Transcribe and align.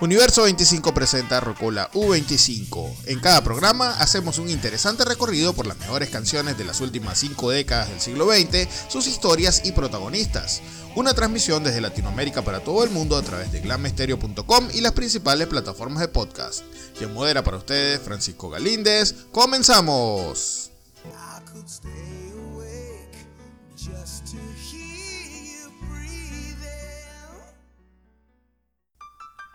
Universo 0.00 0.42
25 0.42 0.92
presenta 0.92 1.38
Rocola 1.38 1.88
U25. 1.92 2.94
En 3.06 3.20
cada 3.20 3.44
programa 3.44 3.90
hacemos 3.98 4.38
un 4.38 4.50
interesante 4.50 5.04
recorrido 5.04 5.52
por 5.52 5.66
las 5.66 5.78
mejores 5.78 6.10
canciones 6.10 6.58
de 6.58 6.64
las 6.64 6.80
últimas 6.80 7.16
5 7.18 7.50
décadas 7.50 7.88
del 7.88 8.00
siglo 8.00 8.26
XX, 8.26 8.68
sus 8.88 9.06
historias 9.06 9.62
y 9.64 9.72
protagonistas. 9.72 10.62
Una 10.96 11.14
transmisión 11.14 11.62
desde 11.62 11.80
Latinoamérica 11.80 12.42
para 12.42 12.60
todo 12.60 12.82
el 12.82 12.90
mundo 12.90 13.16
a 13.16 13.22
través 13.22 13.52
de 13.52 13.60
glamesterio.com 13.60 14.68
y 14.74 14.80
las 14.80 14.92
principales 14.92 15.46
plataformas 15.46 16.00
de 16.00 16.08
podcast. 16.08 16.62
Quien 16.98 17.14
modera 17.14 17.44
para 17.44 17.58
ustedes, 17.58 18.00
Francisco 18.00 18.50
Galíndez. 18.50 19.14
¡Comenzamos! 19.30 20.70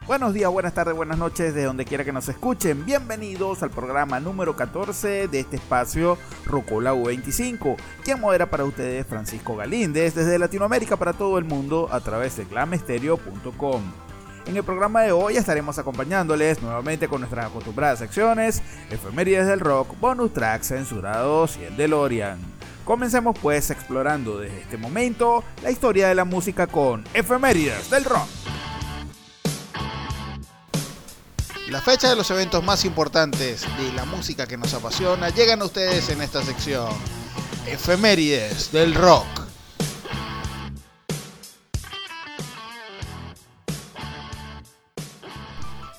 Buenos 0.10 0.34
días, 0.34 0.52
buenas 0.52 0.74
tardes, 0.74 0.96
buenas 0.96 1.20
noches, 1.20 1.54
de 1.54 1.66
donde 1.66 1.86
quiera 1.86 2.04
que 2.04 2.12
nos 2.12 2.28
escuchen. 2.28 2.84
Bienvenidos 2.84 3.62
al 3.62 3.70
programa 3.70 4.20
número 4.20 4.56
14 4.56 5.28
de 5.28 5.40
este 5.40 5.58
espacio 5.58 6.18
Rocola 6.48 6.96
U25. 6.96 7.76
Quien 8.04 8.20
modera 8.20 8.50
para 8.50 8.66
ustedes 8.66 9.06
Francisco 9.06 9.56
Galíndez 9.56 10.16
desde 10.16 10.40
Latinoamérica 10.40 10.98
para 10.98 11.14
todo 11.14 11.38
el 11.38 11.46
mundo 11.46 11.90
a 11.92 12.00
través 12.00 12.36
de 12.38 12.46
glamestereo.com. 12.46 13.84
En 14.48 14.58
el 14.58 14.64
programa 14.64 15.04
de 15.04 15.12
hoy 15.12 15.38
estaremos 15.38 15.78
acompañándoles 15.78 16.60
nuevamente 16.64 17.08
con 17.08 17.22
nuestras 17.22 17.46
acostumbradas 17.46 18.00
secciones, 18.00 18.64
efemérides 18.90 19.46
del 19.46 19.60
rock, 19.60 19.96
bonus 20.00 20.34
tracks 20.34 20.70
censurados 20.70 21.56
y 21.58 21.66
el 21.66 21.78
DeLorean. 21.78 22.40
Comencemos 22.84 23.38
pues 23.40 23.70
explorando 23.70 24.40
desde 24.40 24.60
este 24.60 24.78
momento 24.78 25.44
la 25.62 25.70
historia 25.70 26.08
de 26.08 26.16
la 26.16 26.26
música 26.26 26.66
con 26.66 27.04
efemérides 27.14 27.92
del 27.92 28.06
rock. 28.06 28.28
La 31.70 31.82
fecha 31.82 32.10
de 32.10 32.16
los 32.16 32.32
eventos 32.32 32.64
más 32.64 32.84
importantes 32.84 33.62
de 33.78 33.94
la 33.94 34.04
música 34.04 34.48
que 34.48 34.58
nos 34.58 34.74
apasiona 34.74 35.30
llegan 35.30 35.62
a 35.62 35.66
ustedes 35.66 36.10
en 36.10 36.20
esta 36.20 36.42
sección. 36.42 36.90
Efemérides 37.68 38.72
del 38.72 38.96
rock. 38.96 39.28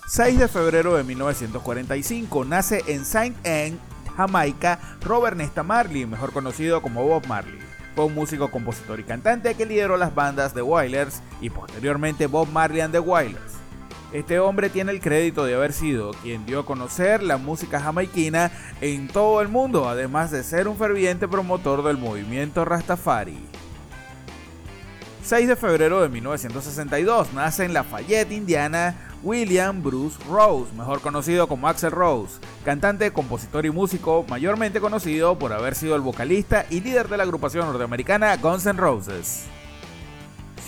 ...6 0.08 0.38
de 0.38 0.48
febrero 0.48 0.96
de 0.96 1.04
1945... 1.04 2.44
...nace 2.44 2.82
en 2.88 3.04
Saint 3.04 3.36
Anne, 3.46 3.78
Jamaica... 4.16 4.98
...Robert 5.02 5.36
Nesta 5.36 5.62
Marley... 5.62 6.04
...mejor 6.04 6.32
conocido 6.32 6.82
como 6.82 7.04
Bob 7.04 7.28
Marley... 7.28 7.60
...fue 7.94 8.06
un 8.06 8.14
músico, 8.16 8.50
compositor 8.50 8.98
y 8.98 9.04
cantante... 9.04 9.54
...que 9.54 9.66
lideró 9.66 9.96
las 9.96 10.12
bandas 10.12 10.52
The 10.52 10.62
Wailers... 10.62 11.22
...y 11.40 11.48
posteriormente 11.48 12.26
Bob 12.26 12.48
Marley 12.48 12.80
and 12.80 12.92
The 12.92 12.98
Wailers... 12.98 13.59
Este 14.12 14.40
hombre 14.40 14.70
tiene 14.70 14.90
el 14.90 15.00
crédito 15.00 15.44
de 15.44 15.54
haber 15.54 15.72
sido 15.72 16.10
quien 16.22 16.44
dio 16.44 16.60
a 16.60 16.66
conocer 16.66 17.22
la 17.22 17.36
música 17.36 17.78
jamaiquina 17.78 18.50
en 18.80 19.06
todo 19.06 19.40
el 19.40 19.46
mundo, 19.46 19.88
además 19.88 20.32
de 20.32 20.42
ser 20.42 20.66
un 20.66 20.76
ferviente 20.76 21.28
promotor 21.28 21.84
del 21.84 21.96
movimiento 21.96 22.64
Rastafari. 22.64 23.38
6 25.22 25.46
de 25.46 25.54
febrero 25.54 26.02
de 26.02 26.08
1962 26.08 27.32
nace 27.34 27.64
en 27.64 27.72
Lafayette, 27.72 28.32
Indiana, 28.32 28.96
William 29.22 29.80
Bruce 29.80 30.18
Rose, 30.28 30.72
mejor 30.74 31.00
conocido 31.02 31.46
como 31.46 31.68
Axel 31.68 31.92
Rose, 31.92 32.40
cantante, 32.64 33.12
compositor 33.12 33.64
y 33.64 33.70
músico, 33.70 34.24
mayormente 34.28 34.80
conocido 34.80 35.38
por 35.38 35.52
haber 35.52 35.76
sido 35.76 35.94
el 35.94 36.00
vocalista 36.00 36.66
y 36.68 36.80
líder 36.80 37.08
de 37.08 37.16
la 37.16 37.22
agrupación 37.22 37.66
norteamericana 37.66 38.36
Guns 38.38 38.66
N' 38.66 38.80
Roses. 38.80 39.46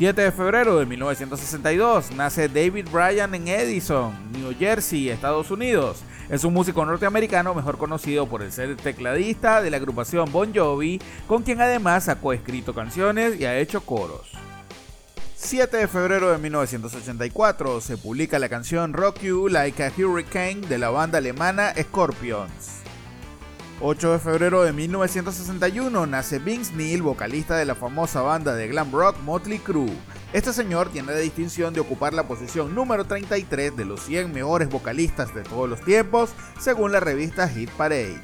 7 0.02 0.20
de 0.20 0.32
febrero 0.32 0.80
de 0.80 0.86
1962 0.86 2.10
nace 2.16 2.48
David 2.48 2.88
Bryan 2.90 3.36
en 3.36 3.46
Edison, 3.46 4.12
New 4.32 4.52
Jersey, 4.58 5.08
Estados 5.08 5.52
Unidos. 5.52 6.02
Es 6.28 6.42
un 6.42 6.52
músico 6.52 6.84
norteamericano 6.84 7.54
mejor 7.54 7.78
conocido 7.78 8.26
por 8.26 8.42
el 8.42 8.50
ser 8.50 8.76
tecladista 8.76 9.62
de 9.62 9.70
la 9.70 9.76
agrupación 9.76 10.32
Bon 10.32 10.52
Jovi, 10.52 11.00
con 11.28 11.44
quien 11.44 11.60
además 11.60 12.08
ha 12.08 12.16
coescrito 12.16 12.74
canciones 12.74 13.38
y 13.38 13.44
ha 13.44 13.56
hecho 13.56 13.82
coros. 13.82 14.32
7 15.36 15.76
de 15.76 15.86
febrero 15.86 16.32
de 16.32 16.38
1984 16.38 17.80
se 17.80 17.96
publica 17.96 18.40
la 18.40 18.48
canción 18.48 18.94
Rock 18.94 19.20
You 19.20 19.46
Like 19.46 19.84
a 19.84 19.92
Hurricane 19.96 20.62
de 20.62 20.78
la 20.78 20.90
banda 20.90 21.18
alemana 21.18 21.74
Scorpions. 21.80 22.81
8 23.84 24.12
de 24.12 24.18
febrero 24.20 24.62
de 24.62 24.72
1961 24.72 26.06
nace 26.06 26.38
Vince 26.38 26.72
Neil, 26.72 27.02
vocalista 27.02 27.56
de 27.56 27.64
la 27.64 27.74
famosa 27.74 28.22
banda 28.22 28.54
de 28.54 28.68
glam 28.68 28.92
rock 28.92 29.18
Motley 29.24 29.58
Crue. 29.58 29.90
Este 30.32 30.52
señor 30.52 30.90
tiene 30.90 31.10
la 31.10 31.18
distinción 31.18 31.74
de 31.74 31.80
ocupar 31.80 32.14
la 32.14 32.28
posición 32.28 32.76
número 32.76 33.04
33 33.04 33.76
de 33.76 33.84
los 33.84 34.04
100 34.04 34.32
mejores 34.32 34.68
vocalistas 34.68 35.34
de 35.34 35.42
todos 35.42 35.68
los 35.68 35.80
tiempos, 35.80 36.30
según 36.60 36.92
la 36.92 37.00
revista 37.00 37.48
Hit 37.48 37.70
Parade. 37.70 38.20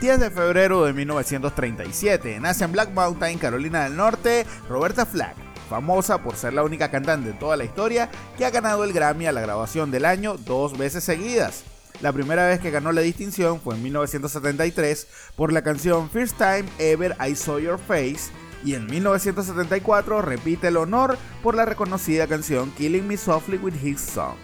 10 0.00 0.20
de 0.20 0.30
febrero 0.30 0.84
de 0.84 0.92
1937 0.92 2.38
nace 2.38 2.62
en 2.62 2.70
Black 2.70 2.92
Mountain, 2.92 3.36
Carolina 3.36 3.82
del 3.82 3.96
Norte, 3.96 4.46
Roberta 4.68 5.06
Flack, 5.06 5.34
famosa 5.68 6.22
por 6.22 6.36
ser 6.36 6.52
la 6.52 6.62
única 6.62 6.88
cantante 6.88 7.32
de 7.32 7.34
toda 7.36 7.56
la 7.56 7.64
historia 7.64 8.08
que 8.38 8.46
ha 8.46 8.50
ganado 8.50 8.84
el 8.84 8.92
Grammy 8.92 9.26
a 9.26 9.32
la 9.32 9.40
grabación 9.40 9.90
del 9.90 10.04
año 10.04 10.36
dos 10.36 10.78
veces 10.78 11.02
seguidas. 11.02 11.64
La 12.00 12.12
primera 12.12 12.46
vez 12.46 12.60
que 12.60 12.70
ganó 12.70 12.92
la 12.92 13.02
distinción 13.02 13.60
fue 13.60 13.74
en 13.74 13.82
1973 13.82 15.06
por 15.36 15.52
la 15.52 15.62
canción 15.62 16.08
First 16.08 16.38
Time 16.38 16.64
Ever 16.78 17.14
I 17.26 17.34
Saw 17.34 17.58
Your 17.58 17.78
Face 17.78 18.30
y 18.64 18.74
en 18.74 18.86
1974 18.86 20.22
repite 20.22 20.68
el 20.68 20.78
honor 20.78 21.18
por 21.42 21.54
la 21.54 21.66
reconocida 21.66 22.26
canción 22.26 22.70
Killing 22.72 23.06
Me 23.06 23.16
Softly 23.16 23.58
with 23.58 23.74
His 23.82 24.00
Song. 24.00 24.36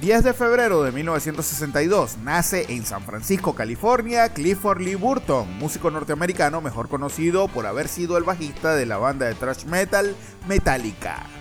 10 0.00 0.22
de 0.22 0.32
febrero 0.32 0.84
de 0.84 0.92
1962 0.92 2.18
nace 2.18 2.66
en 2.68 2.84
San 2.84 3.02
Francisco, 3.02 3.54
California, 3.54 4.28
Clifford 4.28 4.80
Lee 4.80 4.94
Burton, 4.94 5.58
músico 5.58 5.90
norteamericano 5.90 6.60
mejor 6.60 6.88
conocido 6.88 7.48
por 7.48 7.66
haber 7.66 7.88
sido 7.88 8.16
el 8.16 8.22
bajista 8.22 8.76
de 8.76 8.86
la 8.86 8.98
banda 8.98 9.26
de 9.26 9.34
thrash 9.34 9.64
metal 9.64 10.14
Metallica. 10.46 11.37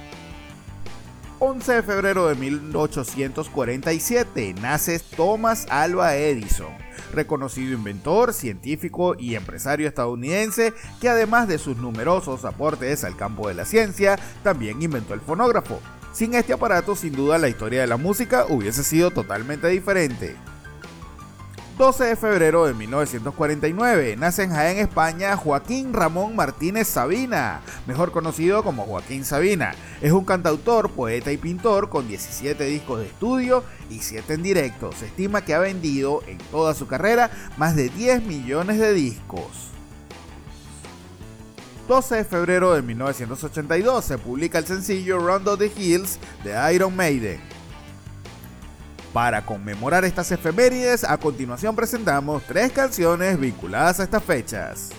11 1.39 1.71
de 1.71 1.83
febrero 1.83 2.27
de 2.27 2.35
1847 2.35 4.55
nace 4.59 4.97
Thomas 4.97 5.67
Alva 5.69 6.15
Edison, 6.15 6.73
reconocido 7.13 7.73
inventor, 7.73 8.33
científico 8.33 9.15
y 9.19 9.35
empresario 9.35 9.87
estadounidense 9.87 10.73
que 10.99 11.09
además 11.09 11.47
de 11.47 11.59
sus 11.59 11.77
numerosos 11.77 12.43
aportes 12.43 13.03
al 13.03 13.15
campo 13.15 13.47
de 13.47 13.53
la 13.53 13.65
ciencia, 13.65 14.17
también 14.43 14.81
inventó 14.81 15.13
el 15.13 15.21
fonógrafo. 15.21 15.79
Sin 16.11 16.33
este 16.33 16.53
aparato, 16.53 16.95
sin 16.95 17.13
duda, 17.13 17.37
la 17.37 17.49
historia 17.49 17.81
de 17.81 17.87
la 17.87 17.97
música 17.97 18.47
hubiese 18.49 18.83
sido 18.83 19.11
totalmente 19.11 19.67
diferente. 19.67 20.35
12 21.77 22.05
de 22.05 22.15
febrero 22.15 22.65
de 22.65 22.73
1949 22.73 24.15
nace 24.17 24.41
en 24.41 24.49
Jaén, 24.49 24.79
España, 24.79 25.38
Joaquín 25.38 25.93
Ramón 25.93 26.35
Martínez 26.35 26.88
Sabina, 26.88 27.61
mejor 27.85 28.11
conocido 28.11 28.63
como 28.63 28.88
Joaquín 28.88 29.23
Sabina. 29.23 29.75
Es 30.01 30.11
un 30.11 30.25
cantautor, 30.25 30.89
poeta 30.89 31.31
y 31.31 31.37
pintor 31.37 31.89
con 31.89 32.07
17 32.07 32.63
discos 32.63 33.01
de 33.01 33.05
estudio 33.05 33.63
y 33.91 33.99
7 33.99 34.33
en 34.33 34.41
directo. 34.41 34.91
Se 34.91 35.05
estima 35.05 35.45
que 35.45 35.53
ha 35.53 35.59
vendido 35.59 36.23
en 36.25 36.39
toda 36.49 36.73
su 36.73 36.87
carrera 36.87 37.29
más 37.57 37.75
de 37.75 37.89
10 37.89 38.23
millones 38.23 38.79
de 38.79 38.93
discos. 38.93 39.69
12 41.87 42.16
de 42.16 42.25
febrero 42.25 42.73
de 42.73 42.81
1982 42.81 44.03
se 44.03 44.17
publica 44.17 44.57
el 44.57 44.66
sencillo 44.66 45.19
Rondo 45.19 45.55
the 45.55 45.71
Hills 45.77 46.17
de 46.43 46.73
Iron 46.73 46.95
Maiden. 46.95 47.56
Para 49.13 49.45
conmemorar 49.45 50.06
estas 50.06 50.31
efemérides, 50.31 51.03
a 51.03 51.18
continuación 51.18 51.75
presentamos 51.75 52.44
tres 52.44 52.72
canciones 52.72 53.40
vinculadas 53.40 54.00
a 54.00 54.03
estas 54.03 54.23
fechas. 54.23 54.90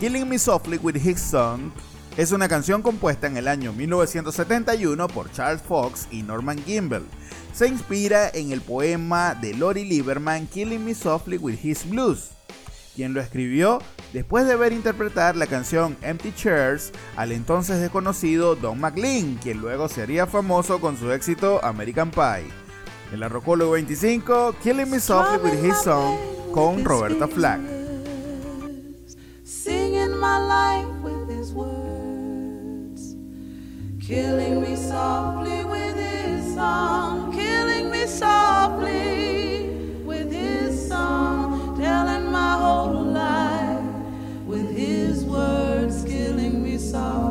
Killing 0.00 0.28
Me 0.28 0.38
Softly 0.38 0.78
with 0.78 0.96
His 0.96 1.20
Song 1.20 1.70
es 2.16 2.32
una 2.32 2.48
canción 2.48 2.82
compuesta 2.82 3.28
en 3.28 3.36
el 3.36 3.46
año 3.46 3.72
1971 3.72 5.08
por 5.08 5.30
Charles 5.30 5.62
Fox 5.62 6.08
y 6.10 6.22
Norman 6.22 6.58
Gimbel. 6.64 7.04
Se 7.54 7.68
inspira 7.68 8.28
en 8.34 8.50
el 8.52 8.60
poema 8.60 9.34
de 9.34 9.54
Lori 9.54 9.84
Lieberman 9.84 10.48
Killing 10.48 10.84
Me 10.84 10.94
Softly 10.94 11.38
with 11.38 11.58
His 11.62 11.88
Blues, 11.88 12.30
quien 12.98 13.14
lo 13.14 13.20
escribió 13.20 13.78
después 14.12 14.44
de 14.48 14.56
ver 14.56 14.72
interpretar 14.72 15.36
la 15.36 15.46
canción 15.46 15.96
Empty 16.02 16.32
Chairs 16.32 16.90
al 17.14 17.30
entonces 17.30 17.80
desconocido 17.80 18.56
Don 18.56 18.80
McLean, 18.80 19.36
quien 19.36 19.60
luego 19.60 19.88
sería 19.88 20.26
famoso 20.26 20.80
con 20.80 20.96
su 20.96 21.12
éxito 21.12 21.64
American 21.64 22.10
Pie. 22.10 22.50
El 23.12 23.22
Arrocólogo 23.22 23.70
25, 23.70 24.56
Killing 24.64 24.90
Me 24.90 24.98
Softly 24.98 25.38
with 25.48 25.64
His 25.64 25.76
Song 25.76 26.18
con 26.52 26.84
Roberta 26.84 27.28
Flack. 27.28 27.60
Singing 29.44 30.18
my 30.18 30.40
life 30.40 30.88
with 31.00 31.28
his 31.28 31.52
words, 31.52 33.14
killing 34.04 34.60
me 34.60 34.74
softly 34.74 35.64
with 35.64 35.94
his 35.94 36.52
song, 36.52 37.30
killing 37.30 37.92
me 37.92 38.08
softly 38.08 39.37
with 46.92 47.27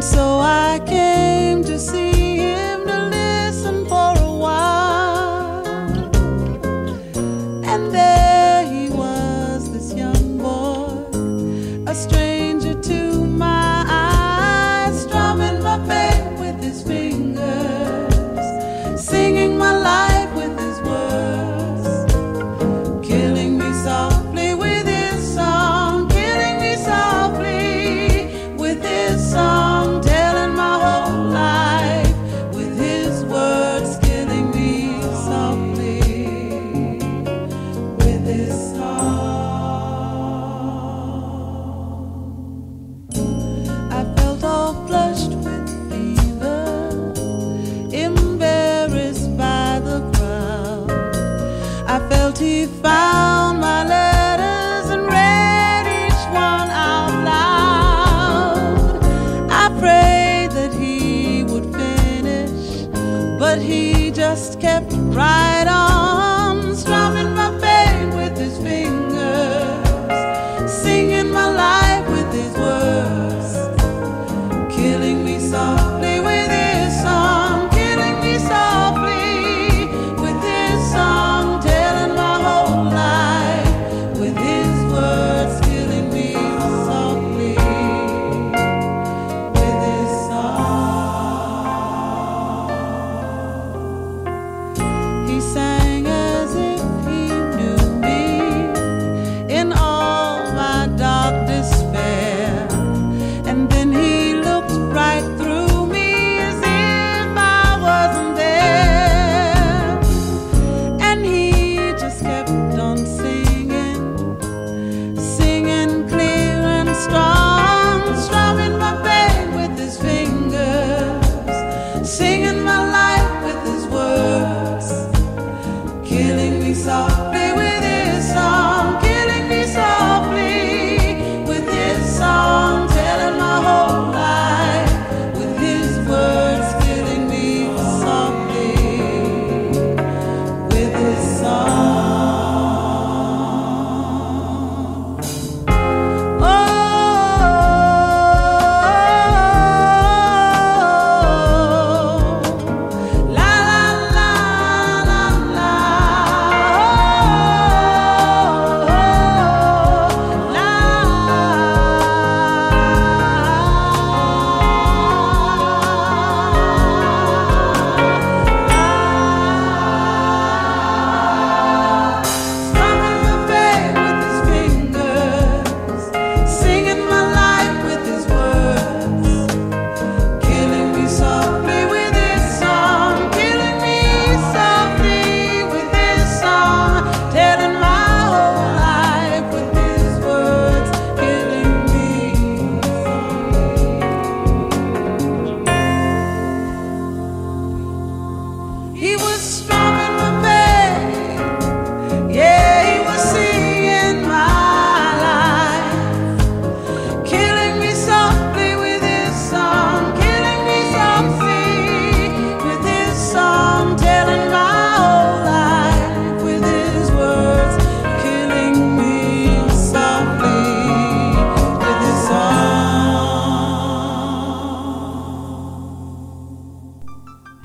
And 0.00 0.08
so 0.08 0.38
I 0.40 0.80
came 0.86 1.62
to 1.64 1.78
see. 1.78 2.09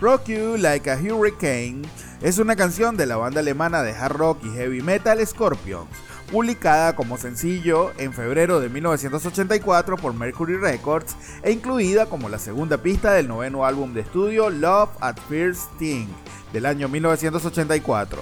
Like 0.05 0.91
a 0.91 0.97
Hurricane 0.97 1.81
es 2.21 2.37
una 2.37 2.55
canción 2.55 2.95
de 2.95 3.07
la 3.07 3.17
banda 3.17 3.39
alemana 3.39 3.81
de 3.81 3.91
hard 3.91 4.15
rock 4.15 4.45
y 4.45 4.49
heavy 4.51 4.83
metal 4.83 5.25
Scorpions, 5.25 5.89
publicada 6.31 6.95
como 6.95 7.17
sencillo 7.17 7.91
en 7.97 8.13
febrero 8.13 8.59
de 8.59 8.69
1984 8.69 9.97
por 9.97 10.13
Mercury 10.13 10.57
Records 10.57 11.15
e 11.41 11.51
incluida 11.51 12.05
como 12.05 12.29
la 12.29 12.37
segunda 12.37 12.77
pista 12.77 13.13
del 13.13 13.27
noveno 13.27 13.65
álbum 13.65 13.95
de 13.95 14.01
estudio 14.01 14.51
Love 14.51 14.91
at 14.99 15.17
First 15.27 15.73
Sting 15.73 16.07
del 16.53 16.67
año 16.67 16.87
1984. 16.87 18.21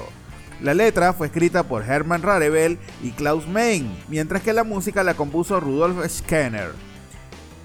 La 0.62 0.74
letra 0.74 1.12
fue 1.12 1.28
escrita 1.28 1.64
por 1.64 1.84
Hermann 1.84 2.22
Rarebell 2.22 2.80
y 3.02 3.12
Klaus 3.12 3.46
Main, 3.46 3.94
mientras 4.08 4.42
que 4.42 4.54
la 4.54 4.64
música 4.64 5.04
la 5.04 5.16
compuso 5.16 5.60
Rudolf 5.60 5.98
Schenner. 6.08 6.93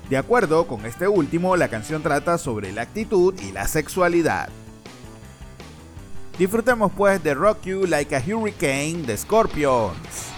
De 0.09 0.17
acuerdo 0.17 0.67
con 0.67 0.87
este 0.87 1.07
último, 1.07 1.57
la 1.57 1.69
canción 1.69 2.03
trata 2.03 2.39
sobre 2.39 2.73
la 2.73 2.83
actitud 2.83 3.35
y 3.41 3.53
la 3.53 3.69
sexualidad. 3.69 4.49
Disfrutemos 6.39 6.93
pues 6.97 7.23
de 7.23 7.35
Rock 7.35 7.65
You 7.65 7.87
Like 7.87 8.17
a 8.17 8.23
Hurricane 8.25 9.03
de 9.03 9.17
Scorpions. 9.17 10.38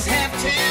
just 0.00 0.08
have 0.08 0.42
ten. 0.42 0.69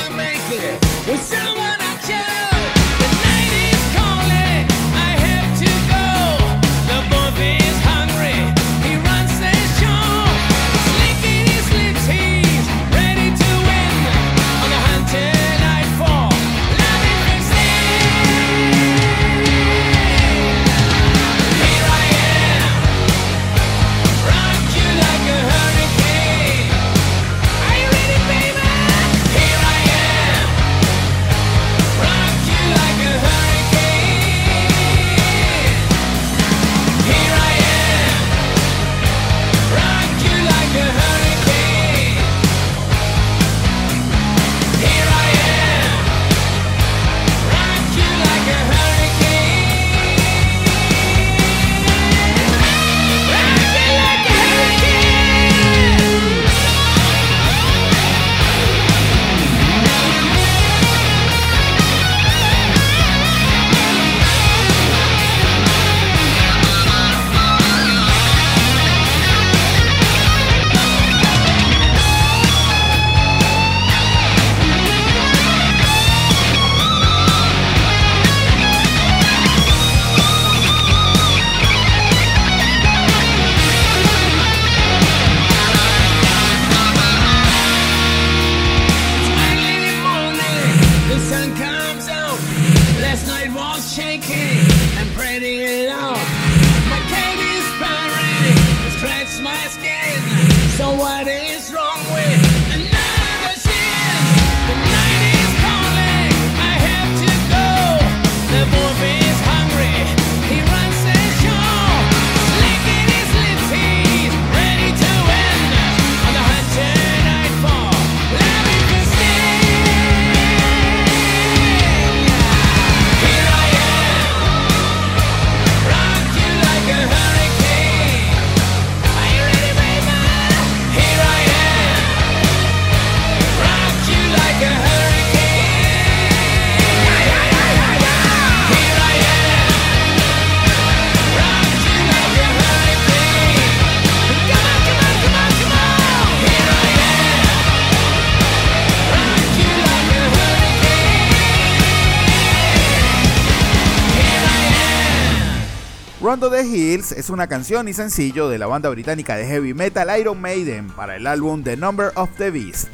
Rondo 156.40 156.56
the 156.56 156.66
Hills 156.66 157.12
es 157.12 157.30
una 157.30 157.48
canción 157.48 157.90
y 157.90 157.94
sencillo 157.94 158.48
de 158.48 158.58
la 158.58 158.66
banda 158.66 158.88
británica 158.88 159.36
de 159.36 159.46
heavy 159.46 159.74
metal 159.74 160.18
Iron 160.18 160.40
Maiden 160.40 160.88
para 160.88 161.18
el 161.18 161.28
álbum 161.28 161.64
The 161.64 161.76
Number 161.76 162.14
of 162.16 162.30
the 162.38 162.50
Beast, 162.50 162.88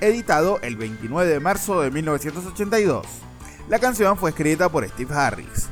editado 0.00 0.58
el 0.62 0.76
29 0.76 1.30
de 1.30 1.38
marzo 1.38 1.80
de 1.80 1.92
1982. 1.92 3.06
La 3.68 3.78
canción 3.78 4.16
fue 4.16 4.30
escrita 4.30 4.68
por 4.68 4.84
Steve 4.88 5.14
Harris. 5.14 5.68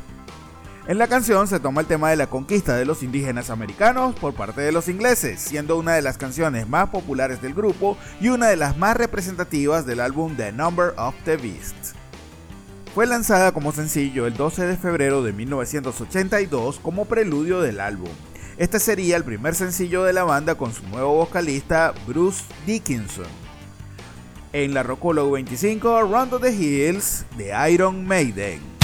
En 0.86 0.98
la 0.98 1.08
canción 1.08 1.48
se 1.48 1.58
toma 1.58 1.80
el 1.80 1.88
tema 1.88 2.10
de 2.10 2.16
la 2.16 2.28
conquista 2.28 2.76
de 2.76 2.84
los 2.84 3.02
indígenas 3.02 3.50
americanos 3.50 4.14
por 4.14 4.32
parte 4.32 4.60
de 4.60 4.70
los 4.70 4.86
ingleses, 4.86 5.40
siendo 5.40 5.78
una 5.78 5.94
de 5.94 6.02
las 6.02 6.18
canciones 6.18 6.68
más 6.68 6.90
populares 6.90 7.42
del 7.42 7.54
grupo 7.54 7.98
y 8.20 8.28
una 8.28 8.46
de 8.46 8.56
las 8.56 8.76
más 8.76 8.96
representativas 8.96 9.84
del 9.84 9.98
álbum 9.98 10.36
The 10.36 10.52
Number 10.52 10.94
of 10.96 11.16
the 11.24 11.36
Beast. 11.36 11.96
Fue 12.96 13.06
lanzada 13.06 13.52
como 13.52 13.72
sencillo 13.72 14.26
el 14.26 14.38
12 14.38 14.64
de 14.64 14.76
febrero 14.78 15.22
de 15.22 15.34
1982 15.34 16.80
como 16.80 17.04
preludio 17.04 17.60
del 17.60 17.78
álbum. 17.78 18.08
Este 18.56 18.80
sería 18.80 19.18
el 19.18 19.22
primer 19.22 19.54
sencillo 19.54 20.04
de 20.04 20.14
la 20.14 20.24
banda 20.24 20.54
con 20.54 20.72
su 20.72 20.82
nuevo 20.88 21.14
vocalista 21.14 21.92
Bruce 22.06 22.44
Dickinson. 22.64 23.26
En 24.54 24.72
la 24.72 24.82
Rocolo 24.82 25.30
25, 25.30 26.04
Round 26.04 26.32
of 26.32 26.40
the 26.40 26.54
Hills 26.54 27.26
de 27.36 27.52
Iron 27.70 28.06
Maiden. 28.06 28.75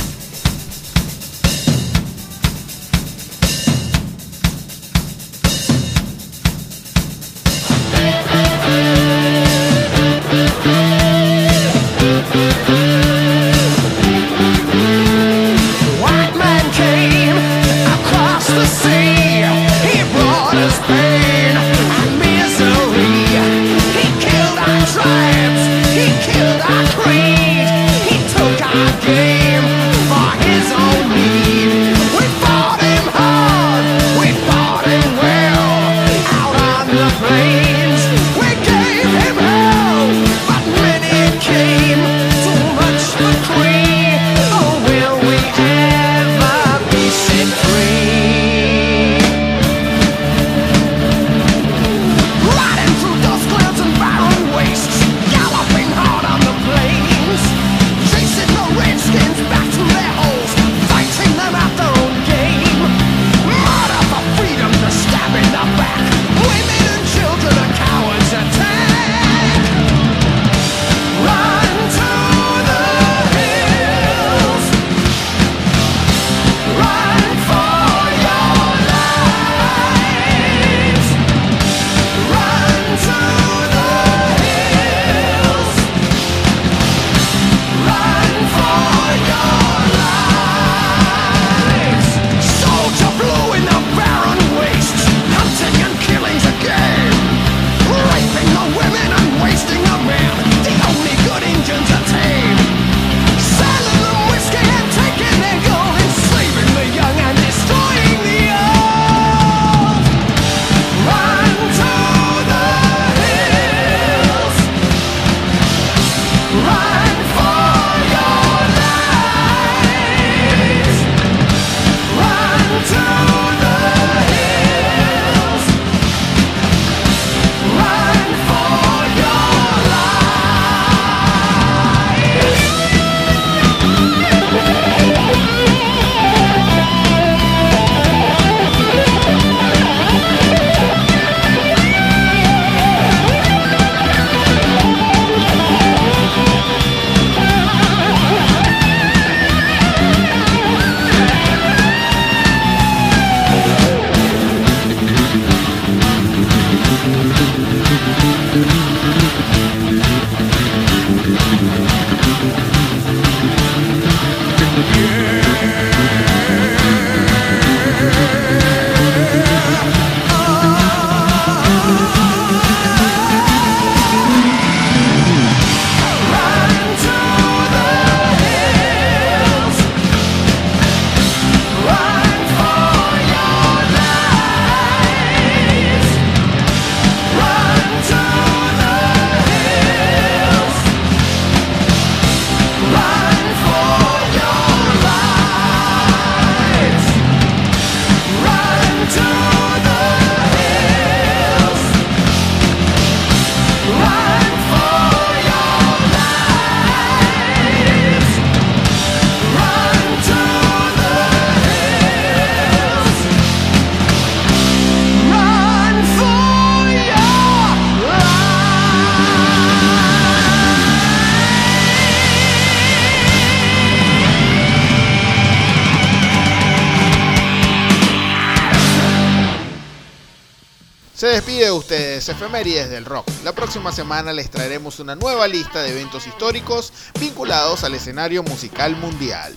Despide 231.28 231.66
de 231.66 231.72
ustedes 231.72 232.28
Efemérides 232.28 232.90
del 232.90 233.04
Rock. 233.04 233.28
La 233.44 233.52
próxima 233.52 233.92
semana 233.92 234.32
les 234.32 234.50
traeremos 234.50 234.98
una 234.98 235.14
nueva 235.14 235.46
lista 235.46 235.82
de 235.82 235.90
eventos 235.90 236.26
históricos 236.26 236.92
vinculados 237.20 237.84
al 237.84 237.94
escenario 237.94 238.42
musical 238.42 238.96
mundial. 238.96 239.54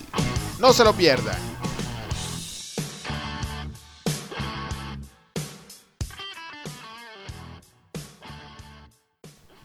No 0.60 0.72
se 0.72 0.84
lo 0.84 0.92
pierdan. 0.92 1.36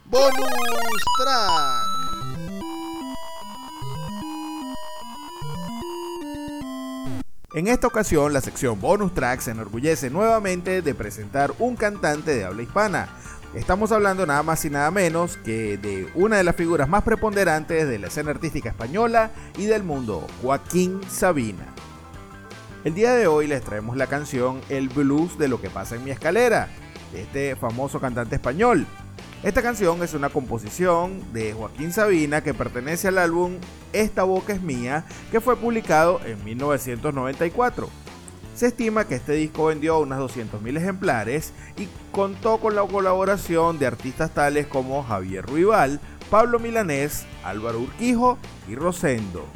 Bonus 0.06 1.04
track. 1.18 2.01
En 7.54 7.68
esta 7.68 7.88
ocasión, 7.88 8.32
la 8.32 8.40
sección 8.40 8.80
Bonus 8.80 9.14
Track 9.14 9.42
se 9.42 9.52
enorgullece 9.52 10.10
nuevamente 10.10 10.82
de 10.82 10.96
presentar 10.96 11.52
un 11.60 11.76
cantante 11.76 12.34
de 12.34 12.46
habla 12.46 12.62
hispana. 12.62 13.10
Estamos 13.54 13.92
hablando 13.92 14.26
nada 14.26 14.42
más 14.42 14.64
y 14.64 14.70
nada 14.70 14.90
menos 14.90 15.36
que 15.36 15.78
de 15.78 16.10
una 16.16 16.38
de 16.38 16.46
las 16.46 16.56
figuras 16.56 16.88
más 16.88 17.04
preponderantes 17.04 17.90
de 17.90 18.00
la 18.00 18.08
escena 18.08 18.32
artística 18.32 18.70
española 18.70 19.32
y 19.58 19.66
del 19.66 19.84
mundo, 19.84 20.26
Joaquín 20.42 21.02
Sabina. 21.10 21.66
El 22.86 22.94
día 22.94 23.12
de 23.16 23.28
hoy 23.28 23.48
les 23.48 23.62
traemos 23.62 23.98
la 23.98 24.08
canción 24.08 24.62
El 24.70 24.88
blues 24.88 25.38
de 25.38 25.50
lo 25.50 25.60
que 25.60 25.70
pasa 25.70 25.96
en 25.96 26.06
mi 26.06 26.12
escalera, 26.12 26.70
de 27.12 27.24
este 27.24 27.58
famoso 27.58 28.00
cantante 28.00 28.36
español. 28.36 28.88
Esta 29.44 29.64
canción 29.64 30.04
es 30.04 30.14
una 30.14 30.30
composición 30.30 31.34
de 31.34 31.54
Joaquín 31.54 31.92
Sabina 31.92 32.44
que 32.44 32.54
pertenece 32.54 33.08
al 33.08 33.18
álbum 33.18 33.54
Esta 33.92 34.22
boca 34.22 34.54
es 34.54 34.62
mía, 34.62 35.04
que 35.32 35.42
fue 35.42 35.58
publicado 35.58 36.22
en 36.24 36.44
1994. 36.44 37.90
Se 38.54 38.68
estima 38.68 39.08
que 39.08 39.16
este 39.16 39.34
disco 39.34 39.66
vendió 39.66 40.00
unos 40.00 40.36
200.000 40.36 40.78
ejemplares 40.78 41.54
y 41.76 41.88
contó 42.12 42.60
con 42.60 42.76
la 42.76 42.84
colaboración 42.84 43.80
de 43.80 43.88
artistas 43.88 44.32
tales 44.32 44.68
como 44.68 45.02
Javier 45.02 45.44
Ruibal, 45.44 46.00
Pablo 46.30 46.60
Milanés, 46.60 47.26
Álvaro 47.44 47.80
Urquijo 47.80 48.38
y 48.70 48.76
Rosendo. 48.76 49.48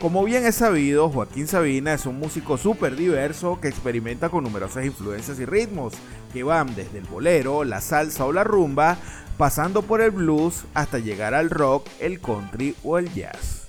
Como 0.00 0.24
bien 0.24 0.44
es 0.44 0.56
sabido, 0.56 1.08
Joaquín 1.08 1.46
Sabina 1.46 1.94
es 1.94 2.04
un 2.04 2.18
músico 2.18 2.58
súper 2.58 2.96
diverso 2.96 3.58
que 3.60 3.68
experimenta 3.68 4.28
con 4.28 4.44
numerosas 4.44 4.84
influencias 4.84 5.40
y 5.40 5.46
ritmos, 5.46 5.94
que 6.34 6.42
van 6.42 6.74
desde 6.74 6.98
el 6.98 7.04
bolero, 7.04 7.64
la 7.64 7.80
salsa 7.80 8.26
o 8.26 8.32
la 8.32 8.44
rumba, 8.44 8.98
pasando 9.38 9.80
por 9.80 10.02
el 10.02 10.10
blues 10.10 10.64
hasta 10.74 10.98
llegar 10.98 11.32
al 11.32 11.48
rock, 11.48 11.88
el 11.98 12.20
country 12.20 12.76
o 12.84 12.98
el 12.98 13.12
jazz. 13.14 13.68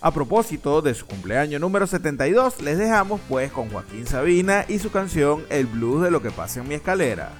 A 0.00 0.12
propósito 0.12 0.82
de 0.82 0.94
su 0.94 1.04
cumpleaños 1.04 1.60
número 1.60 1.86
72, 1.86 2.62
les 2.62 2.78
dejamos 2.78 3.20
pues 3.28 3.50
con 3.50 3.68
Joaquín 3.70 4.06
Sabina 4.06 4.64
y 4.68 4.78
su 4.78 4.92
canción 4.92 5.44
El 5.50 5.66
blues 5.66 6.04
de 6.04 6.12
lo 6.12 6.22
que 6.22 6.30
pasa 6.30 6.60
en 6.60 6.68
mi 6.68 6.76
escalera. 6.76 7.32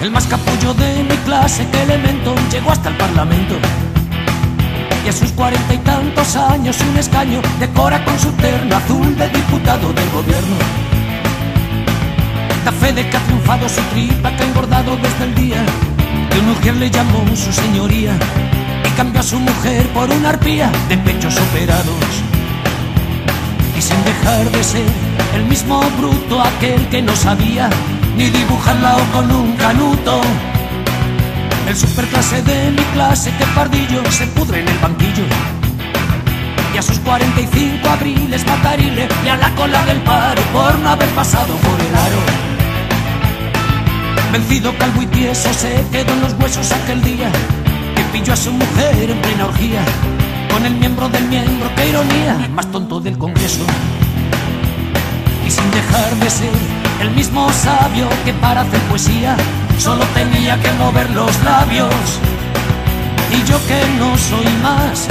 El 0.00 0.12
más 0.12 0.28
capullo 0.28 0.74
de 0.74 1.02
mi 1.02 1.16
clase, 1.24 1.66
que 1.72 1.82
elemento, 1.82 2.32
llegó 2.52 2.70
hasta 2.70 2.88
el 2.88 2.96
parlamento. 2.96 3.56
Y 5.04 5.08
a 5.08 5.12
sus 5.12 5.32
cuarenta 5.32 5.74
y 5.74 5.78
tantos 5.78 6.36
años 6.36 6.76
un 6.88 6.96
escaño 6.96 7.40
decora 7.58 8.04
con 8.04 8.16
su 8.16 8.30
terno 8.32 8.76
azul 8.76 9.16
de 9.16 9.28
diputado 9.28 9.92
del 9.92 10.08
gobierno. 10.10 10.56
Da 12.64 12.70
fe 12.70 12.92
de 12.92 13.10
que 13.10 13.16
ha 13.16 13.20
triunfado 13.20 13.68
su 13.68 13.80
tripa, 13.92 14.30
que 14.36 14.44
ha 14.44 14.46
engordado 14.46 14.96
desde 14.98 15.24
el 15.24 15.34
día 15.34 15.64
que 16.30 16.42
mujer 16.42 16.76
le 16.76 16.90
llamó 16.90 17.24
su 17.34 17.52
señoría 17.52 18.16
y 18.86 18.90
cambió 18.96 19.20
a 19.20 19.24
su 19.24 19.40
mujer 19.40 19.84
por 19.88 20.08
una 20.10 20.28
arpía 20.30 20.70
de 20.88 20.96
pechos 20.98 21.36
operados. 21.36 22.06
Y 23.76 23.82
sin 23.82 24.04
dejar 24.04 24.48
de 24.52 24.62
ser 24.62 24.86
el 25.34 25.44
mismo 25.46 25.82
bruto 25.98 26.40
aquel 26.40 26.86
que 26.88 27.02
no 27.02 27.16
sabía 27.16 27.68
ni 28.18 28.30
dibujarla 28.30 28.96
o 28.96 29.04
con 29.12 29.30
un 29.30 29.52
canuto. 29.52 30.20
El 31.68 31.76
superclase 31.76 32.42
de 32.42 32.72
mi 32.72 32.82
clase, 32.94 33.30
que 33.38 33.44
pardillo, 33.54 34.02
se 34.10 34.26
pudre 34.26 34.60
en 34.60 34.68
el 34.68 34.78
banquillo. 34.78 35.24
Y 36.74 36.78
a 36.78 36.82
sus 36.82 36.98
45 36.98 37.88
abriles 37.88 38.44
matarile 38.44 39.08
y 39.24 39.28
a 39.28 39.36
la 39.36 39.54
cola 39.54 39.84
del 39.86 39.98
paro 39.98 40.42
por 40.52 40.76
no 40.80 40.90
haber 40.90 41.08
pasado 41.10 41.54
por 41.54 41.80
el 41.80 41.94
aro. 42.06 42.20
Vencido, 44.32 44.76
calvo 44.76 45.02
y 45.02 45.06
tieso, 45.06 45.54
se 45.54 45.84
quedó 45.92 46.12
en 46.12 46.20
los 46.22 46.32
huesos 46.40 46.72
aquel 46.72 47.00
día 47.02 47.30
que 47.94 48.02
pilló 48.12 48.32
a 48.32 48.36
su 48.36 48.52
mujer 48.52 49.10
en 49.10 49.18
plena 49.22 49.46
orgía. 49.46 49.82
Con 50.52 50.66
el 50.66 50.74
miembro 50.74 51.08
del 51.08 51.24
miembro, 51.28 51.70
qué 51.76 51.88
ironía, 51.88 52.50
más 52.52 52.68
tonto 52.72 52.98
del 52.98 53.16
Congreso. 53.16 53.64
Y 55.46 55.50
sin 55.50 55.70
dejar 55.70 56.14
de 56.16 56.30
ser 56.30 56.87
el 57.00 57.10
mismo 57.12 57.50
sabio 57.52 58.08
que 58.24 58.32
para 58.34 58.62
hacer 58.62 58.80
poesía 58.82 59.36
solo 59.78 60.04
tenía 60.14 60.58
que 60.60 60.72
mover 60.72 61.10
los 61.10 61.32
labios. 61.44 61.94
Y 63.30 63.48
yo 63.48 63.58
que 63.66 63.80
no 63.98 64.16
soy 64.16 64.46
más 64.62 65.08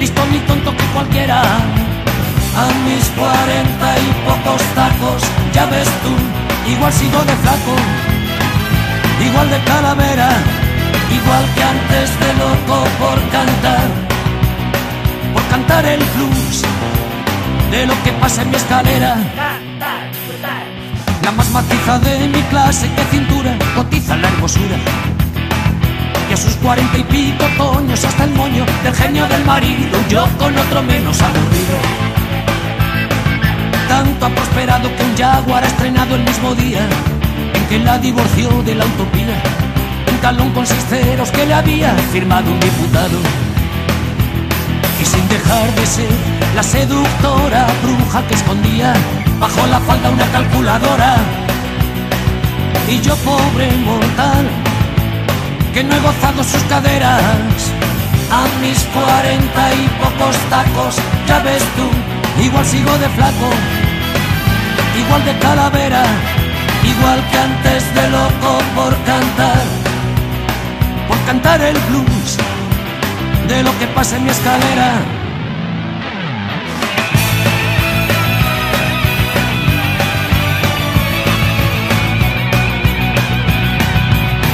listo 0.00 0.22
ni 0.32 0.38
tonto 0.40 0.74
que 0.74 0.84
cualquiera. 0.94 1.42
A 1.42 2.66
mis 2.86 3.04
cuarenta 3.10 3.88
y 4.06 4.08
pocos 4.26 4.62
tacos, 4.74 5.22
ya 5.52 5.66
ves 5.66 5.88
tú, 6.02 6.12
igual 6.72 6.92
sigo 6.92 7.20
de 7.22 7.34
flaco, 7.42 7.74
igual 9.24 9.48
de 9.50 9.60
calavera, 9.70 10.30
igual 11.18 11.44
que 11.54 11.62
antes 11.62 12.08
de 12.20 12.30
loco 12.42 12.78
por 12.98 13.18
cantar, 13.30 13.88
por 15.32 15.44
cantar 15.48 15.84
el 15.86 16.02
blues 16.14 16.62
de 17.70 17.86
lo 17.86 17.94
que 18.02 18.12
pasa 18.12 18.42
en 18.42 18.50
mi 18.50 18.56
escalera. 18.56 19.16
La 21.22 21.32
más 21.32 21.50
maciza 21.50 21.98
de 21.98 22.28
mi 22.28 22.40
clase 22.44 22.88
que 22.94 23.02
cintura 23.04 23.56
cotiza 23.74 24.16
la 24.16 24.28
hermosura. 24.28 24.76
Y 26.28 26.32
a 26.32 26.36
sus 26.36 26.54
cuarenta 26.54 26.96
y 26.96 27.04
pico 27.04 27.44
toños 27.58 28.04
hasta 28.04 28.24
el 28.24 28.30
moño 28.30 28.64
del 28.82 28.94
genio 28.94 29.26
del 29.26 29.44
marido, 29.44 29.98
yo 30.08 30.26
con 30.38 30.56
otro 30.56 30.82
menos 30.82 31.20
aburrido. 31.20 31.76
Tanto 33.88 34.26
ha 34.26 34.28
prosperado 34.30 34.88
que 34.96 35.02
un 35.02 35.16
jaguar 35.16 35.64
ha 35.64 35.66
estrenado 35.66 36.14
el 36.14 36.22
mismo 36.22 36.54
día 36.54 36.88
en 37.54 37.66
que 37.66 37.78
la 37.80 37.98
divorció 37.98 38.62
de 38.62 38.74
la 38.76 38.86
utopía. 38.86 39.42
Un 40.10 40.18
talón 40.18 40.50
con 40.52 40.66
seis 40.66 40.84
que 41.32 41.46
le 41.46 41.54
había 41.54 41.92
firmado 42.12 42.50
un 42.50 42.60
diputado. 42.60 43.18
Y 45.00 45.04
sin 45.04 45.28
dejar 45.28 45.74
de 45.74 45.86
ser 45.86 46.10
la 46.54 46.62
que 48.18 48.34
escondía 48.34 48.92
bajo 49.38 49.64
la 49.68 49.78
falda 49.80 50.10
una 50.10 50.26
calculadora. 50.32 51.16
Y 52.88 53.00
yo 53.00 53.14
pobre 53.18 53.70
mortal, 53.84 54.48
que 55.72 55.84
no 55.84 55.94
he 55.94 56.00
gozado 56.00 56.42
sus 56.42 56.62
caderas, 56.64 57.22
a 58.32 58.42
mis 58.60 58.80
cuarenta 58.94 59.74
y 59.74 59.88
pocos 60.02 60.36
tacos, 60.50 60.96
ya 61.28 61.38
ves 61.38 61.62
tú, 61.76 62.42
igual 62.42 62.66
sigo 62.66 62.90
de 62.98 63.08
flaco, 63.10 63.50
igual 64.98 65.24
de 65.24 65.38
calavera, 65.38 66.02
igual 66.82 67.20
que 67.30 67.38
antes 67.38 67.94
de 67.94 68.10
loco 68.10 68.58
por 68.74 68.92
cantar, 69.04 69.62
por 71.06 71.18
cantar 71.26 71.60
el 71.62 71.78
blues 71.88 72.38
de 73.46 73.62
lo 73.62 73.78
que 73.78 73.86
pasa 73.86 74.16
en 74.16 74.24
mi 74.24 74.30
escalera. 74.30 75.19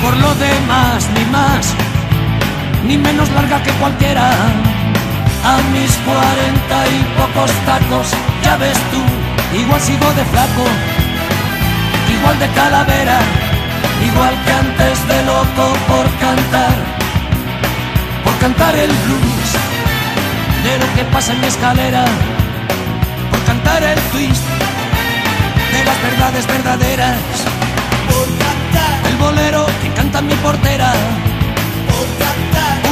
Por 0.07 0.17
lo 0.19 0.35
demás, 0.37 1.09
ni 1.17 1.25
más, 1.37 1.75
ni 2.87 2.97
menos 2.97 3.29
larga 3.33 3.61
que 3.65 3.73
cualquiera. 3.73 4.31
A 5.53 5.55
mis 5.73 5.93
cuarenta 6.07 6.79
y 6.97 6.99
pocos 7.19 7.51
tacos, 7.67 8.09
ya 8.45 8.57
ves 8.57 8.79
tú, 8.93 9.03
igual 9.59 9.81
sigo 9.81 10.09
de 10.19 10.25
flaco, 10.33 10.65
igual 12.17 12.39
de 12.39 12.49
calavera, 12.61 13.19
igual 14.09 14.35
que 14.45 14.53
antes 14.65 14.97
de 15.11 15.19
loco 15.25 15.65
por 15.91 16.07
cantar, 16.25 16.77
por 18.25 18.35
cantar 18.39 18.75
el 18.77 18.93
blues 19.05 19.51
de 20.67 20.73
lo 20.83 20.89
que 20.95 21.05
pasa 21.13 21.33
en 21.33 21.41
mi 21.41 21.49
escalera, 21.49 22.05
por 23.31 23.41
cantar 23.51 23.83
el 23.83 24.01
twist 24.13 24.47
de 25.73 25.85
las 25.85 25.99
verdades 26.09 26.47
verdaderas 26.47 27.57
el 29.17 29.23
bolero 29.23 29.67
que 29.83 29.89
canta 29.95 30.21
mi 30.21 30.35
portera. 30.35 30.93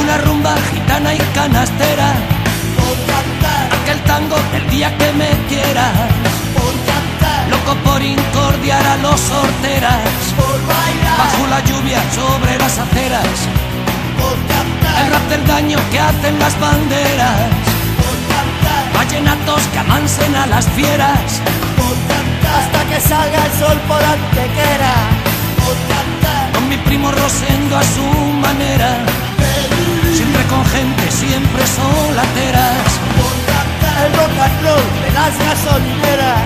Una 0.01 0.17
rumba 0.17 0.55
gitana 0.73 1.13
y 1.13 1.19
canastera. 1.33 2.13
Aquel 3.81 3.99
tango 4.03 4.37
el 4.53 4.69
día 4.69 4.95
que 4.97 5.11
me 5.13 5.29
quieras. 5.49 5.93
Loco 7.49 7.75
por 7.83 8.01
incordiar 8.01 8.85
a 8.85 8.97
los 8.97 9.19
sorteras. 9.19 10.01
Bajo 11.17 11.47
la 11.47 11.59
lluvia 11.63 12.01
sobre 12.13 12.57
las 12.57 12.77
aceras. 12.77 13.37
el 15.01 15.11
rap 15.11 15.29
del 15.29 15.45
daño 15.47 15.77
que 15.91 15.99
hacen 15.99 16.39
las 16.39 16.59
banderas, 16.59 17.41
vallenatos 18.95 19.61
que 19.71 19.79
amansen 19.79 20.35
a 20.35 20.45
las 20.47 20.65
fieras, 20.69 21.41
hasta 22.57 22.79
que 22.89 22.99
salga 22.99 23.45
el 23.45 23.51
sol 23.59 23.77
por 23.87 24.01
antequera, 24.03 25.14
mi 26.75 26.83
primo 26.83 27.11
Rosendo 27.11 27.77
a 27.77 27.83
su 27.83 28.05
manera, 28.45 28.89
siempre 30.13 30.43
con 30.43 30.65
gente, 30.65 31.11
siempre 31.11 31.63
solateras, 31.67 32.87
el 34.03 34.11
rock 34.17 34.35
and 34.45 34.61
roll 34.63 34.87
de 35.03 35.11
las 35.17 35.33
gasolineras, 35.45 36.41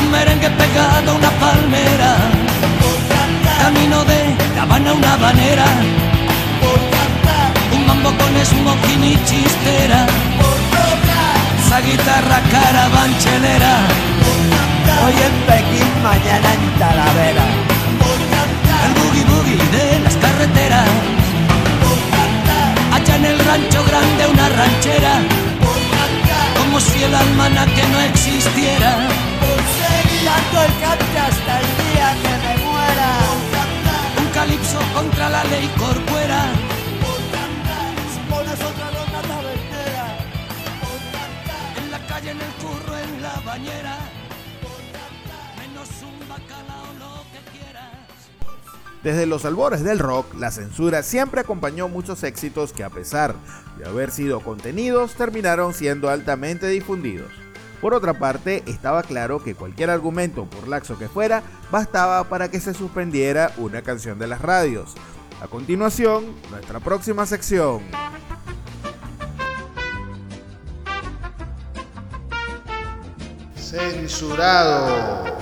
un 0.00 0.10
merengue 0.10 0.50
pegado 0.50 1.10
a 1.10 1.14
una 1.14 1.30
palmera, 1.42 2.16
camino 3.60 4.04
de 4.04 4.34
La 4.56 4.62
Habana 4.62 4.90
a 4.90 4.94
una 4.94 5.12
habanera, 5.14 5.68
un 7.72 7.86
mambo 7.86 8.10
con 8.10 8.32
smoking 8.44 9.04
y 9.04 9.16
chistera, 9.24 10.06
esa 11.64 11.80
guitarra 11.80 12.38
carabanchelera, 12.52 13.74
hoy 15.04 15.14
en 15.26 15.34
Pekín, 15.46 16.02
mañana 16.02 16.48
en 16.54 16.78
Talavera, 16.78 17.75
boogie 19.46 19.56
de 19.70 20.00
las 20.00 20.16
carreteras, 20.16 20.88
allá 22.92 23.16
en 23.16 23.24
el 23.24 23.38
rancho 23.38 23.84
grande 23.84 24.26
una 24.26 24.48
ranchera, 24.48 25.14
como 26.58 26.80
si 26.80 27.02
el 27.02 27.14
almanaque 27.14 27.82
no 27.92 28.00
existiera. 28.00 28.90
dando 30.24 30.62
el 30.62 30.72
cante 30.80 31.18
hasta 31.18 31.60
el 31.60 31.66
día 31.82 32.08
que 32.22 32.34
me 32.44 32.64
muera. 32.64 33.08
un 34.18 34.28
calipso 34.32 34.78
contra 34.94 35.30
la 35.30 35.44
ley 35.44 35.70
corcuera. 35.78 36.40
Pones 38.30 38.60
otra 38.70 38.86
ronda 38.90 39.20
tabernera. 39.22 40.06
En 41.78 41.90
la 41.90 41.98
calle, 42.06 42.30
en 42.30 42.40
el 42.40 42.52
curro, 42.60 42.98
en 42.98 43.22
la 43.22 43.40
bañera. 43.44 44.05
Desde 49.06 49.24
los 49.24 49.44
albores 49.44 49.84
del 49.84 50.00
rock, 50.00 50.34
la 50.34 50.50
censura 50.50 51.04
siempre 51.04 51.40
acompañó 51.40 51.86
muchos 51.86 52.24
éxitos 52.24 52.72
que 52.72 52.82
a 52.82 52.90
pesar 52.90 53.36
de 53.78 53.86
haber 53.86 54.10
sido 54.10 54.40
contenidos, 54.40 55.14
terminaron 55.14 55.74
siendo 55.74 56.10
altamente 56.10 56.66
difundidos. 56.66 57.30
Por 57.80 57.94
otra 57.94 58.18
parte, 58.18 58.64
estaba 58.66 59.04
claro 59.04 59.40
que 59.40 59.54
cualquier 59.54 59.90
argumento, 59.90 60.46
por 60.46 60.66
laxo 60.66 60.98
que 60.98 61.06
fuera, 61.06 61.44
bastaba 61.70 62.24
para 62.24 62.50
que 62.50 62.58
se 62.58 62.74
suspendiera 62.74 63.52
una 63.58 63.80
canción 63.82 64.18
de 64.18 64.26
las 64.26 64.42
radios. 64.42 64.94
A 65.40 65.46
continuación, 65.46 66.34
nuestra 66.50 66.80
próxima 66.80 67.26
sección. 67.26 67.82
Censurados. 73.54 75.36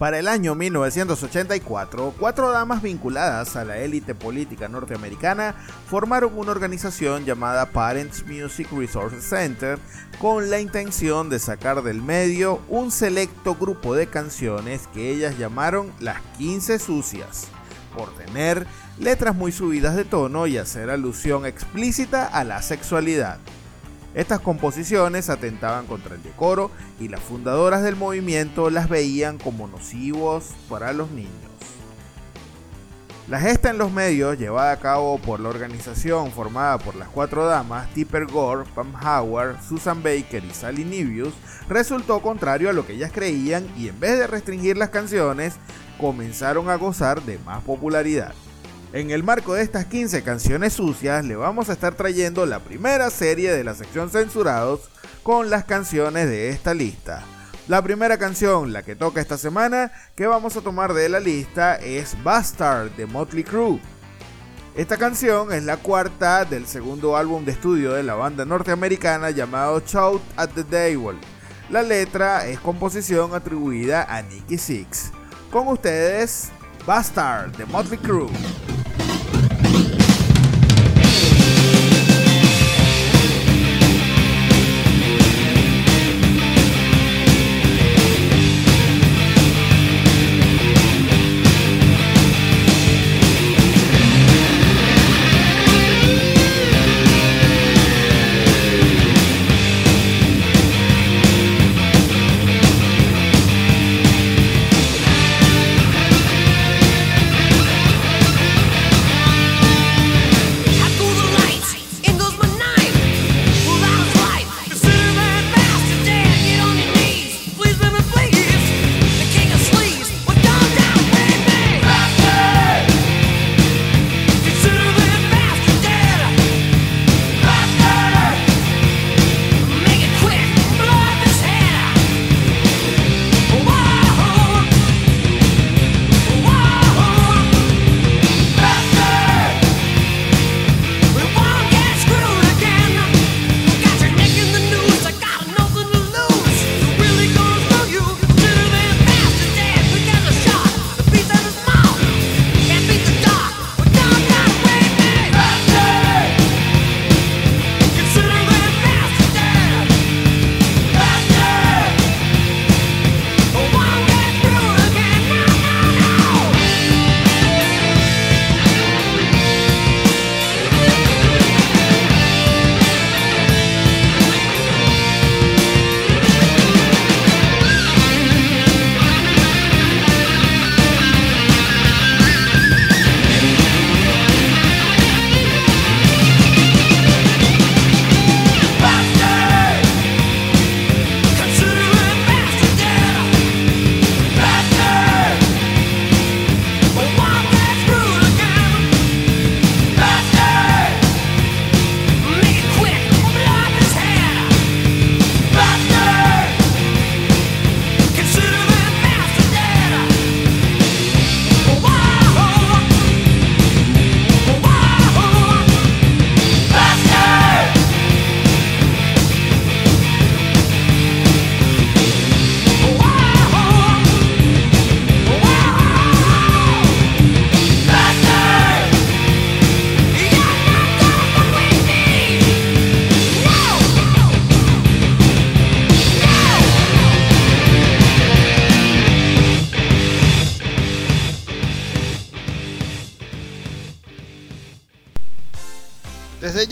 Para 0.00 0.18
el 0.18 0.28
año 0.28 0.54
1984, 0.54 2.14
cuatro 2.18 2.50
damas 2.50 2.80
vinculadas 2.80 3.54
a 3.54 3.66
la 3.66 3.76
élite 3.76 4.14
política 4.14 4.66
norteamericana 4.66 5.54
formaron 5.90 6.38
una 6.38 6.52
organización 6.52 7.26
llamada 7.26 7.66
Parents 7.66 8.24
Music 8.26 8.66
Resource 8.72 9.20
Center 9.20 9.78
con 10.18 10.48
la 10.48 10.58
intención 10.58 11.28
de 11.28 11.38
sacar 11.38 11.82
del 11.82 12.00
medio 12.00 12.62
un 12.70 12.90
selecto 12.90 13.56
grupo 13.56 13.94
de 13.94 14.06
canciones 14.06 14.86
que 14.94 15.10
ellas 15.10 15.36
llamaron 15.36 15.92
las 16.00 16.22
15 16.38 16.78
sucias, 16.78 17.48
por 17.94 18.08
tener 18.14 18.66
letras 18.98 19.36
muy 19.36 19.52
subidas 19.52 19.96
de 19.96 20.06
tono 20.06 20.46
y 20.46 20.56
hacer 20.56 20.88
alusión 20.88 21.44
explícita 21.44 22.26
a 22.26 22.42
la 22.44 22.62
sexualidad. 22.62 23.38
Estas 24.14 24.40
composiciones 24.40 25.30
atentaban 25.30 25.86
contra 25.86 26.16
el 26.16 26.22
decoro 26.22 26.70
y 26.98 27.08
las 27.08 27.20
fundadoras 27.20 27.82
del 27.82 27.94
movimiento 27.94 28.68
las 28.68 28.88
veían 28.88 29.38
como 29.38 29.68
nocivos 29.68 30.50
para 30.68 30.92
los 30.92 31.10
niños. 31.10 31.30
La 33.28 33.38
gesta 33.38 33.70
en 33.70 33.78
los 33.78 33.92
medios, 33.92 34.36
llevada 34.36 34.72
a 34.72 34.80
cabo 34.80 35.16
por 35.18 35.38
la 35.38 35.50
organización 35.50 36.32
formada 36.32 36.78
por 36.78 36.96
las 36.96 37.08
cuatro 37.08 37.46
damas, 37.46 37.88
Tipper 37.94 38.26
Gore, 38.26 38.68
Pam 38.74 38.92
Howard, 38.96 39.62
Susan 39.62 40.02
Baker 40.02 40.44
y 40.44 40.50
Sally 40.50 40.84
Nivius, 40.84 41.32
resultó 41.68 42.20
contrario 42.20 42.70
a 42.70 42.72
lo 42.72 42.84
que 42.84 42.94
ellas 42.94 43.12
creían 43.14 43.68
y 43.76 43.86
en 43.86 44.00
vez 44.00 44.18
de 44.18 44.26
restringir 44.26 44.76
las 44.76 44.88
canciones, 44.88 45.54
comenzaron 46.00 46.68
a 46.68 46.74
gozar 46.74 47.22
de 47.22 47.38
más 47.38 47.62
popularidad. 47.62 48.34
En 48.92 49.12
el 49.12 49.22
marco 49.22 49.54
de 49.54 49.62
estas 49.62 49.84
15 49.86 50.24
canciones 50.24 50.72
sucias, 50.72 51.24
le 51.24 51.36
vamos 51.36 51.70
a 51.70 51.74
estar 51.74 51.94
trayendo 51.94 52.44
la 52.44 52.58
primera 52.58 53.08
serie 53.10 53.52
de 53.52 53.62
la 53.62 53.74
sección 53.74 54.10
Censurados 54.10 54.90
con 55.22 55.48
las 55.48 55.64
canciones 55.64 56.28
de 56.28 56.48
esta 56.48 56.74
lista. 56.74 57.22
La 57.68 57.82
primera 57.82 58.18
canción, 58.18 58.72
la 58.72 58.82
que 58.82 58.96
toca 58.96 59.20
esta 59.20 59.38
semana, 59.38 59.92
que 60.16 60.26
vamos 60.26 60.56
a 60.56 60.60
tomar 60.60 60.92
de 60.92 61.08
la 61.08 61.20
lista 61.20 61.76
es 61.76 62.20
Bastard 62.24 62.90
de 62.96 63.06
Motley 63.06 63.44
Crue. 63.44 63.80
Esta 64.74 64.96
canción 64.96 65.52
es 65.52 65.62
la 65.62 65.76
cuarta 65.76 66.44
del 66.44 66.66
segundo 66.66 67.16
álbum 67.16 67.44
de 67.44 67.52
estudio 67.52 67.92
de 67.92 68.02
la 68.02 68.14
banda 68.14 68.44
norteamericana 68.44 69.30
llamado 69.30 69.80
Shout 69.86 70.20
at 70.36 70.50
the 70.50 70.64
Devil. 70.64 71.16
La 71.68 71.82
letra 71.82 72.48
es 72.48 72.58
composición 72.58 73.36
atribuida 73.36 74.02
a 74.02 74.20
Nicky 74.22 74.58
Six. 74.58 75.12
Con 75.52 75.68
ustedes, 75.68 76.48
Bastard 76.84 77.56
de 77.56 77.66
Motley 77.66 77.98
Crue. 77.98 78.79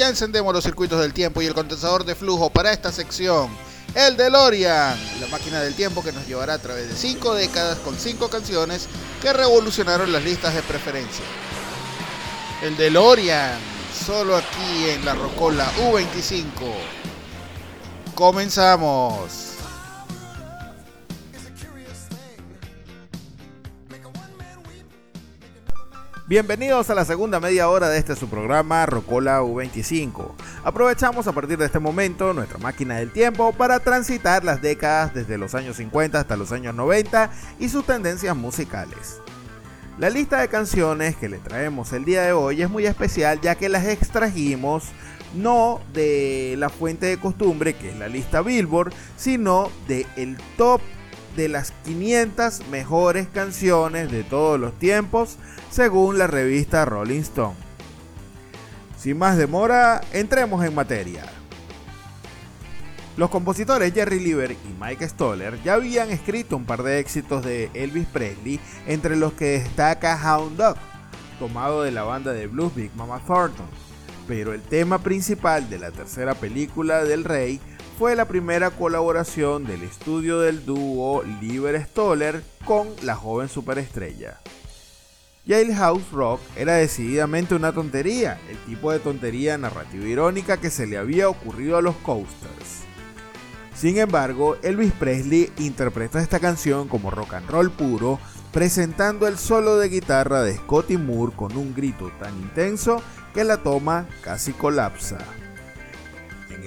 Encendemos 0.08 0.52
los 0.52 0.64
circuitos 0.64 1.00
del 1.00 1.12
tiempo 1.12 1.40
y 1.42 1.46
el 1.46 1.54
condensador 1.54 2.04
de 2.04 2.14
flujo 2.14 2.50
para 2.50 2.72
esta 2.72 2.90
sección. 2.92 3.50
El 3.94 4.16
DeLorean, 4.16 4.98
la 5.20 5.26
máquina 5.28 5.60
del 5.60 5.74
tiempo 5.74 6.02
que 6.02 6.12
nos 6.12 6.26
llevará 6.26 6.54
a 6.54 6.58
través 6.58 6.88
de 6.88 6.94
5 6.94 7.34
décadas 7.34 7.78
con 7.78 7.98
5 7.98 8.28
canciones 8.28 8.86
que 9.22 9.32
revolucionaron 9.32 10.12
las 10.12 10.22
listas 10.22 10.54
de 10.54 10.62
preferencia. 10.62 11.24
El 12.62 12.76
DeLorean, 12.76 13.58
solo 14.06 14.36
aquí 14.36 14.90
en 14.90 15.04
la 15.04 15.14
Rocola 15.14 15.70
U25. 15.90 16.44
Comenzamos. 18.14 19.47
Bienvenidos 26.28 26.90
a 26.90 26.94
la 26.94 27.06
segunda 27.06 27.40
media 27.40 27.70
hora 27.70 27.88
de 27.88 27.96
este 27.98 28.14
su 28.14 28.28
programa 28.28 28.84
Rocola 28.84 29.40
U25. 29.40 30.32
Aprovechamos 30.62 31.26
a 31.26 31.32
partir 31.32 31.56
de 31.56 31.64
este 31.64 31.78
momento 31.78 32.34
nuestra 32.34 32.58
máquina 32.58 32.96
del 32.96 33.10
tiempo 33.10 33.54
para 33.54 33.80
transitar 33.80 34.44
las 34.44 34.60
décadas 34.60 35.14
desde 35.14 35.38
los 35.38 35.54
años 35.54 35.78
50 35.78 36.20
hasta 36.20 36.36
los 36.36 36.52
años 36.52 36.74
90 36.74 37.30
y 37.58 37.70
sus 37.70 37.86
tendencias 37.86 38.36
musicales. 38.36 39.22
La 39.98 40.10
lista 40.10 40.42
de 40.42 40.48
canciones 40.48 41.16
que 41.16 41.30
le 41.30 41.38
traemos 41.38 41.94
el 41.94 42.04
día 42.04 42.20
de 42.24 42.32
hoy 42.32 42.60
es 42.60 42.68
muy 42.68 42.84
especial 42.84 43.40
ya 43.40 43.54
que 43.54 43.70
las 43.70 43.86
extrajimos 43.86 44.84
no 45.34 45.80
de 45.94 46.56
la 46.58 46.68
fuente 46.68 47.06
de 47.06 47.18
costumbre 47.18 47.72
que 47.72 47.88
es 47.88 47.96
la 47.96 48.08
lista 48.08 48.42
Billboard, 48.42 48.92
sino 49.16 49.70
de 49.86 50.06
el 50.16 50.36
top 50.58 50.82
de 51.38 51.48
las 51.48 51.70
500 51.84 52.66
mejores 52.66 53.28
canciones 53.28 54.10
de 54.10 54.24
todos 54.24 54.58
los 54.58 54.76
tiempos 54.76 55.36
según 55.70 56.18
la 56.18 56.26
revista 56.26 56.84
Rolling 56.84 57.20
Stone. 57.20 57.54
Sin 58.98 59.18
más 59.18 59.38
demora, 59.38 60.00
entremos 60.12 60.64
en 60.64 60.74
materia. 60.74 61.24
Los 63.16 63.30
compositores 63.30 63.94
Jerry 63.94 64.18
Lieber 64.18 64.50
y 64.50 64.82
Mike 64.82 65.08
Stoller 65.08 65.62
ya 65.62 65.74
habían 65.74 66.10
escrito 66.10 66.56
un 66.56 66.64
par 66.64 66.82
de 66.82 66.98
éxitos 66.98 67.44
de 67.44 67.70
Elvis 67.72 68.08
Presley, 68.08 68.58
entre 68.88 69.14
los 69.14 69.32
que 69.34 69.60
destaca 69.60 70.18
Hound 70.20 70.56
Dog, 70.56 70.76
tomado 71.38 71.84
de 71.84 71.92
la 71.92 72.02
banda 72.02 72.32
de 72.32 72.48
blues 72.48 72.74
Big 72.74 72.90
Mama 72.96 73.20
Thornton. 73.24 73.66
Pero 74.26 74.52
el 74.52 74.62
tema 74.62 74.98
principal 74.98 75.70
de 75.70 75.78
la 75.78 75.92
tercera 75.92 76.34
película 76.34 77.04
del 77.04 77.22
rey 77.22 77.60
fue 77.98 78.14
la 78.14 78.28
primera 78.28 78.70
colaboración 78.70 79.64
del 79.64 79.82
estudio 79.82 80.38
del 80.38 80.64
dúo 80.64 81.24
Lieber 81.40 81.84
Stoller 81.84 82.44
con 82.64 82.86
la 83.02 83.16
joven 83.16 83.48
superestrella. 83.48 84.38
Jailhouse 85.44 86.12
Rock 86.12 86.40
era 86.54 86.74
decididamente 86.74 87.56
una 87.56 87.72
tontería, 87.72 88.38
el 88.48 88.56
tipo 88.58 88.92
de 88.92 89.00
tontería 89.00 89.58
narrativa 89.58 90.06
irónica 90.06 90.58
que 90.58 90.70
se 90.70 90.86
le 90.86 90.96
había 90.96 91.28
ocurrido 91.28 91.76
a 91.76 91.82
los 91.82 91.96
Coasters. 91.96 92.84
Sin 93.74 93.98
embargo, 93.98 94.56
Elvis 94.62 94.92
Presley 94.92 95.50
interpretó 95.58 96.20
esta 96.20 96.38
canción 96.38 96.86
como 96.86 97.10
rock 97.10 97.34
and 97.34 97.50
roll 97.50 97.72
puro, 97.72 98.20
presentando 98.52 99.26
el 99.26 99.38
solo 99.38 99.76
de 99.76 99.88
guitarra 99.88 100.42
de 100.42 100.54
Scotty 100.54 100.98
Moore 100.98 101.34
con 101.34 101.56
un 101.56 101.74
grito 101.74 102.12
tan 102.20 102.36
intenso 102.38 103.02
que 103.34 103.42
la 103.42 103.56
toma 103.56 104.06
casi 104.22 104.52
colapsa 104.52 105.18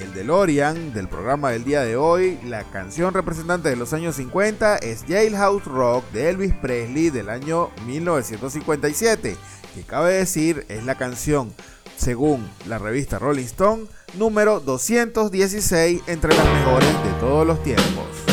el 0.01 0.13
DeLorean 0.13 0.93
del 0.93 1.07
programa 1.07 1.51
del 1.51 1.63
día 1.63 1.81
de 1.81 1.95
hoy, 1.95 2.39
la 2.45 2.63
canción 2.63 3.13
representante 3.13 3.69
de 3.69 3.75
los 3.75 3.93
años 3.93 4.15
50 4.15 4.77
es 4.77 5.03
Jailhouse 5.07 5.65
Rock 5.65 6.09
de 6.11 6.29
Elvis 6.29 6.53
Presley 6.55 7.09
del 7.09 7.29
año 7.29 7.69
1957, 7.85 9.37
que 9.75 9.81
cabe 9.83 10.13
decir 10.13 10.65
es 10.69 10.83
la 10.83 10.95
canción, 10.95 11.53
según 11.97 12.49
la 12.67 12.79
revista 12.79 13.19
Rolling 13.19 13.45
Stone, 13.45 13.85
número 14.15 14.59
216 14.59 16.01
entre 16.07 16.35
las 16.35 16.45
mejores 16.45 17.03
de 17.03 17.11
todos 17.19 17.45
los 17.45 17.61
tiempos. 17.63 18.30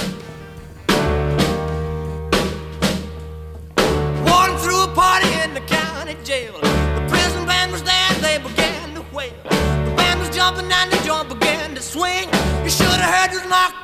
knock 13.49 13.78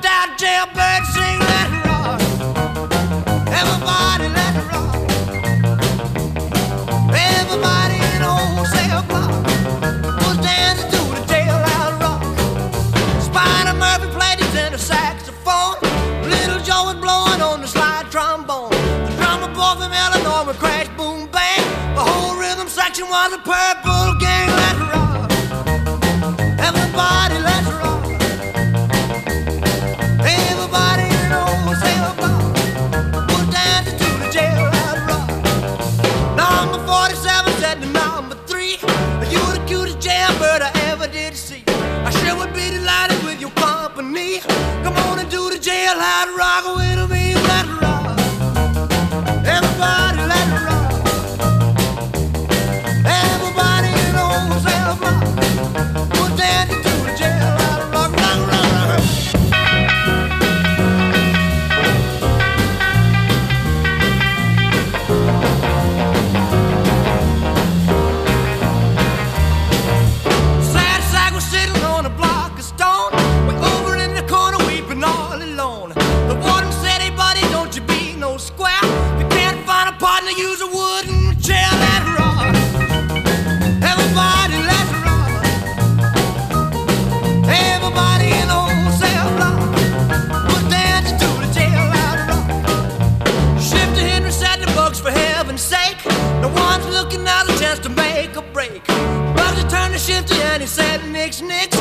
John's 96.75 96.93
looking 96.93 97.25
out 97.25 97.49
a 97.49 97.57
chance 97.57 97.79
to 97.79 97.89
make 97.89 98.35
a 98.35 98.41
break. 98.41 98.85
Bob's 98.87 99.61
he 99.61 99.67
turned 99.69 99.93
the 99.93 99.97
shifty 99.97 100.35
and 100.35 100.61
he 100.61 100.67
said, 100.67 100.99
Nix, 101.09 101.41
Nix. 101.41 101.74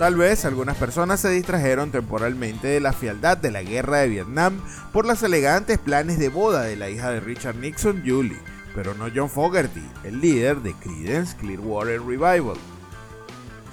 Tal 0.00 0.16
vez 0.16 0.46
algunas 0.46 0.78
personas 0.78 1.20
se 1.20 1.28
distrajeron 1.28 1.90
temporalmente 1.90 2.68
de 2.68 2.80
la 2.80 2.94
fialdad 2.94 3.36
de 3.36 3.50
la 3.50 3.62
guerra 3.62 3.98
de 3.98 4.08
Vietnam 4.08 4.58
por 4.94 5.04
los 5.04 5.22
elegantes 5.22 5.76
planes 5.76 6.18
de 6.18 6.30
boda 6.30 6.62
de 6.62 6.74
la 6.74 6.88
hija 6.88 7.10
de 7.10 7.20
Richard 7.20 7.56
Nixon, 7.56 8.02
Julie, 8.02 8.40
pero 8.74 8.94
no 8.94 9.08
John 9.14 9.28
Fogerty, 9.28 9.86
el 10.02 10.22
líder 10.22 10.62
de 10.62 10.72
Creedence 10.72 11.36
Clearwater 11.36 12.00
Revival. 12.00 12.56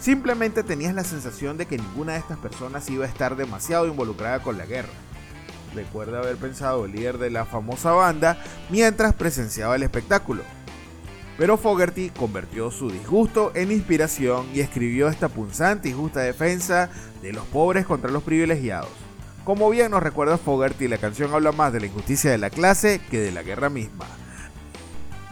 Simplemente 0.01 0.63
tenías 0.63 0.93
la 0.93 1.05
sensación 1.05 1.55
de 1.57 1.65
que 1.65 1.77
ninguna 1.77 2.11
de 2.11 2.19
estas 2.19 2.39
personas 2.39 2.89
iba 2.89 3.05
a 3.05 3.07
estar 3.07 3.37
demasiado 3.37 3.87
involucrada 3.87 4.41
con 4.41 4.57
la 4.57 4.65
guerra. 4.65 4.91
Recuerda 5.73 6.19
haber 6.19 6.35
pensado 6.35 6.83
el 6.83 6.91
líder 6.91 7.19
de 7.19 7.29
la 7.29 7.45
famosa 7.45 7.91
banda 7.91 8.37
mientras 8.69 9.13
presenciaba 9.13 9.77
el 9.77 9.83
espectáculo. 9.83 10.43
Pero 11.37 11.57
Fogerty 11.57 12.09
convirtió 12.09 12.71
su 12.71 12.89
disgusto 12.89 13.51
en 13.53 13.71
inspiración 13.71 14.47
y 14.53 14.61
escribió 14.61 15.07
esta 15.07 15.29
punzante 15.29 15.89
y 15.89 15.93
justa 15.93 16.21
defensa 16.21 16.89
de 17.21 17.31
los 17.31 17.45
pobres 17.45 17.85
contra 17.85 18.09
los 18.09 18.23
privilegiados. 18.23 18.89
Como 19.43 19.69
bien 19.69 19.91
nos 19.91 20.03
recuerda 20.03 20.37
Fogerty, 20.37 20.87
la 20.87 20.97
canción 20.97 21.33
habla 21.33 21.51
más 21.51 21.71
de 21.71 21.79
la 21.79 21.85
injusticia 21.85 22.31
de 22.31 22.37
la 22.37 22.49
clase 22.49 22.99
que 23.09 23.19
de 23.19 23.31
la 23.31 23.43
guerra 23.43 23.69
misma. 23.69 24.05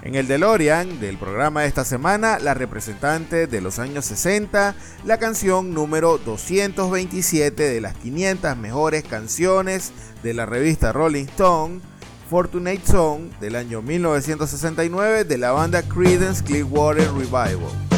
En 0.03 0.13
el 0.13 0.27
DeLorean 0.27 0.99
del 0.99 1.17
programa 1.17 1.63
de 1.63 1.67
esta 1.67 1.83
semana, 1.83 2.37
la 2.37 2.53
representante 2.53 3.47
de 3.47 3.59
los 3.59 3.79
años 3.79 4.05
60, 4.05 4.75
la 5.03 5.17
canción 5.17 5.73
número 5.73 6.19
227 6.19 7.63
de 7.63 7.81
las 7.81 7.95
500 7.95 8.55
mejores 8.55 9.03
canciones 9.03 9.91
de 10.21 10.35
la 10.35 10.45
revista 10.45 10.93
Rolling 10.93 11.25
Stone, 11.25 11.81
Fortunate 12.29 12.81
Song 12.85 13.29
del 13.39 13.55
año 13.55 13.81
1969 13.81 15.25
de 15.25 15.37
la 15.37 15.51
banda 15.51 15.83
Creedence 15.83 16.43
Clearwater 16.43 17.11
Revival. 17.11 17.94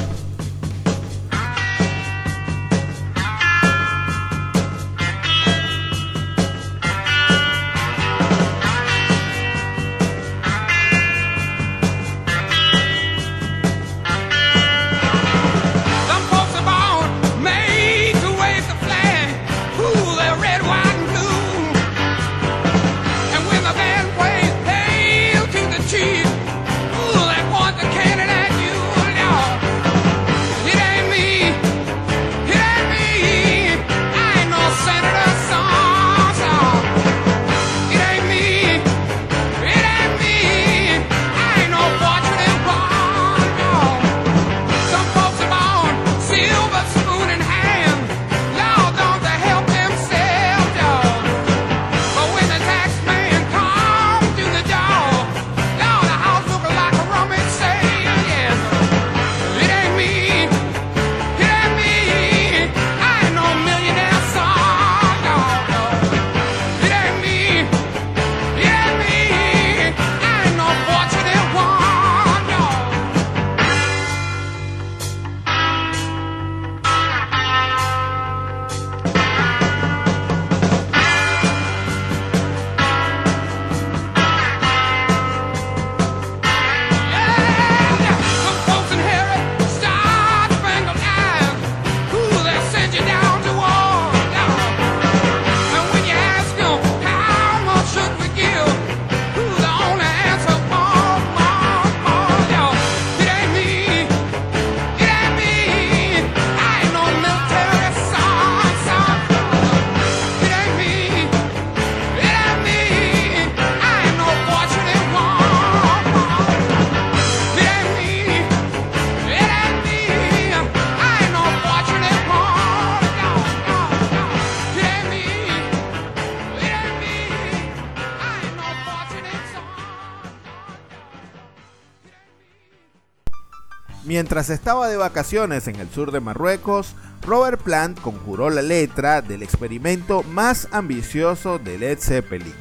Mientras 134.07 134.49
estaba 134.49 134.87
de 134.87 134.95
vacaciones 134.95 135.67
en 135.67 135.75
el 135.75 135.89
sur 135.89 136.13
de 136.13 136.21
Marruecos, 136.21 136.95
Robert 137.23 137.61
Plant 137.61 137.99
conjuró 137.99 138.49
la 138.49 138.61
letra 138.61 139.21
del 139.21 139.43
experimento 139.43 140.23
más 140.23 140.69
ambicioso 140.71 141.59
de 141.59 141.77
Led 141.77 141.99
Zeppelin, 141.99 142.53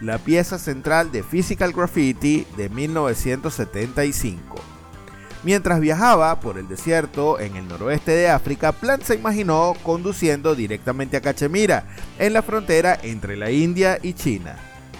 la 0.00 0.16
pieza 0.16 0.58
central 0.58 1.12
de 1.12 1.22
Physical 1.22 1.74
Graffiti 1.74 2.46
de 2.56 2.70
1975. 2.70 4.56
Mientras 5.42 5.78
viajaba 5.78 6.40
por 6.40 6.56
el 6.56 6.68
desierto 6.68 7.38
en 7.38 7.56
el 7.56 7.68
noroeste 7.68 8.12
de 8.12 8.30
África, 8.30 8.72
Plant 8.72 9.02
se 9.02 9.16
imaginó 9.16 9.74
conduciendo 9.82 10.54
directamente 10.54 11.18
a 11.18 11.20
Cachemira, 11.20 11.84
en 12.18 12.32
la 12.32 12.40
frontera 12.40 12.98
entre 13.02 13.36
la 13.36 13.50
India 13.50 13.98
y 14.02 14.14
China. 14.14 14.56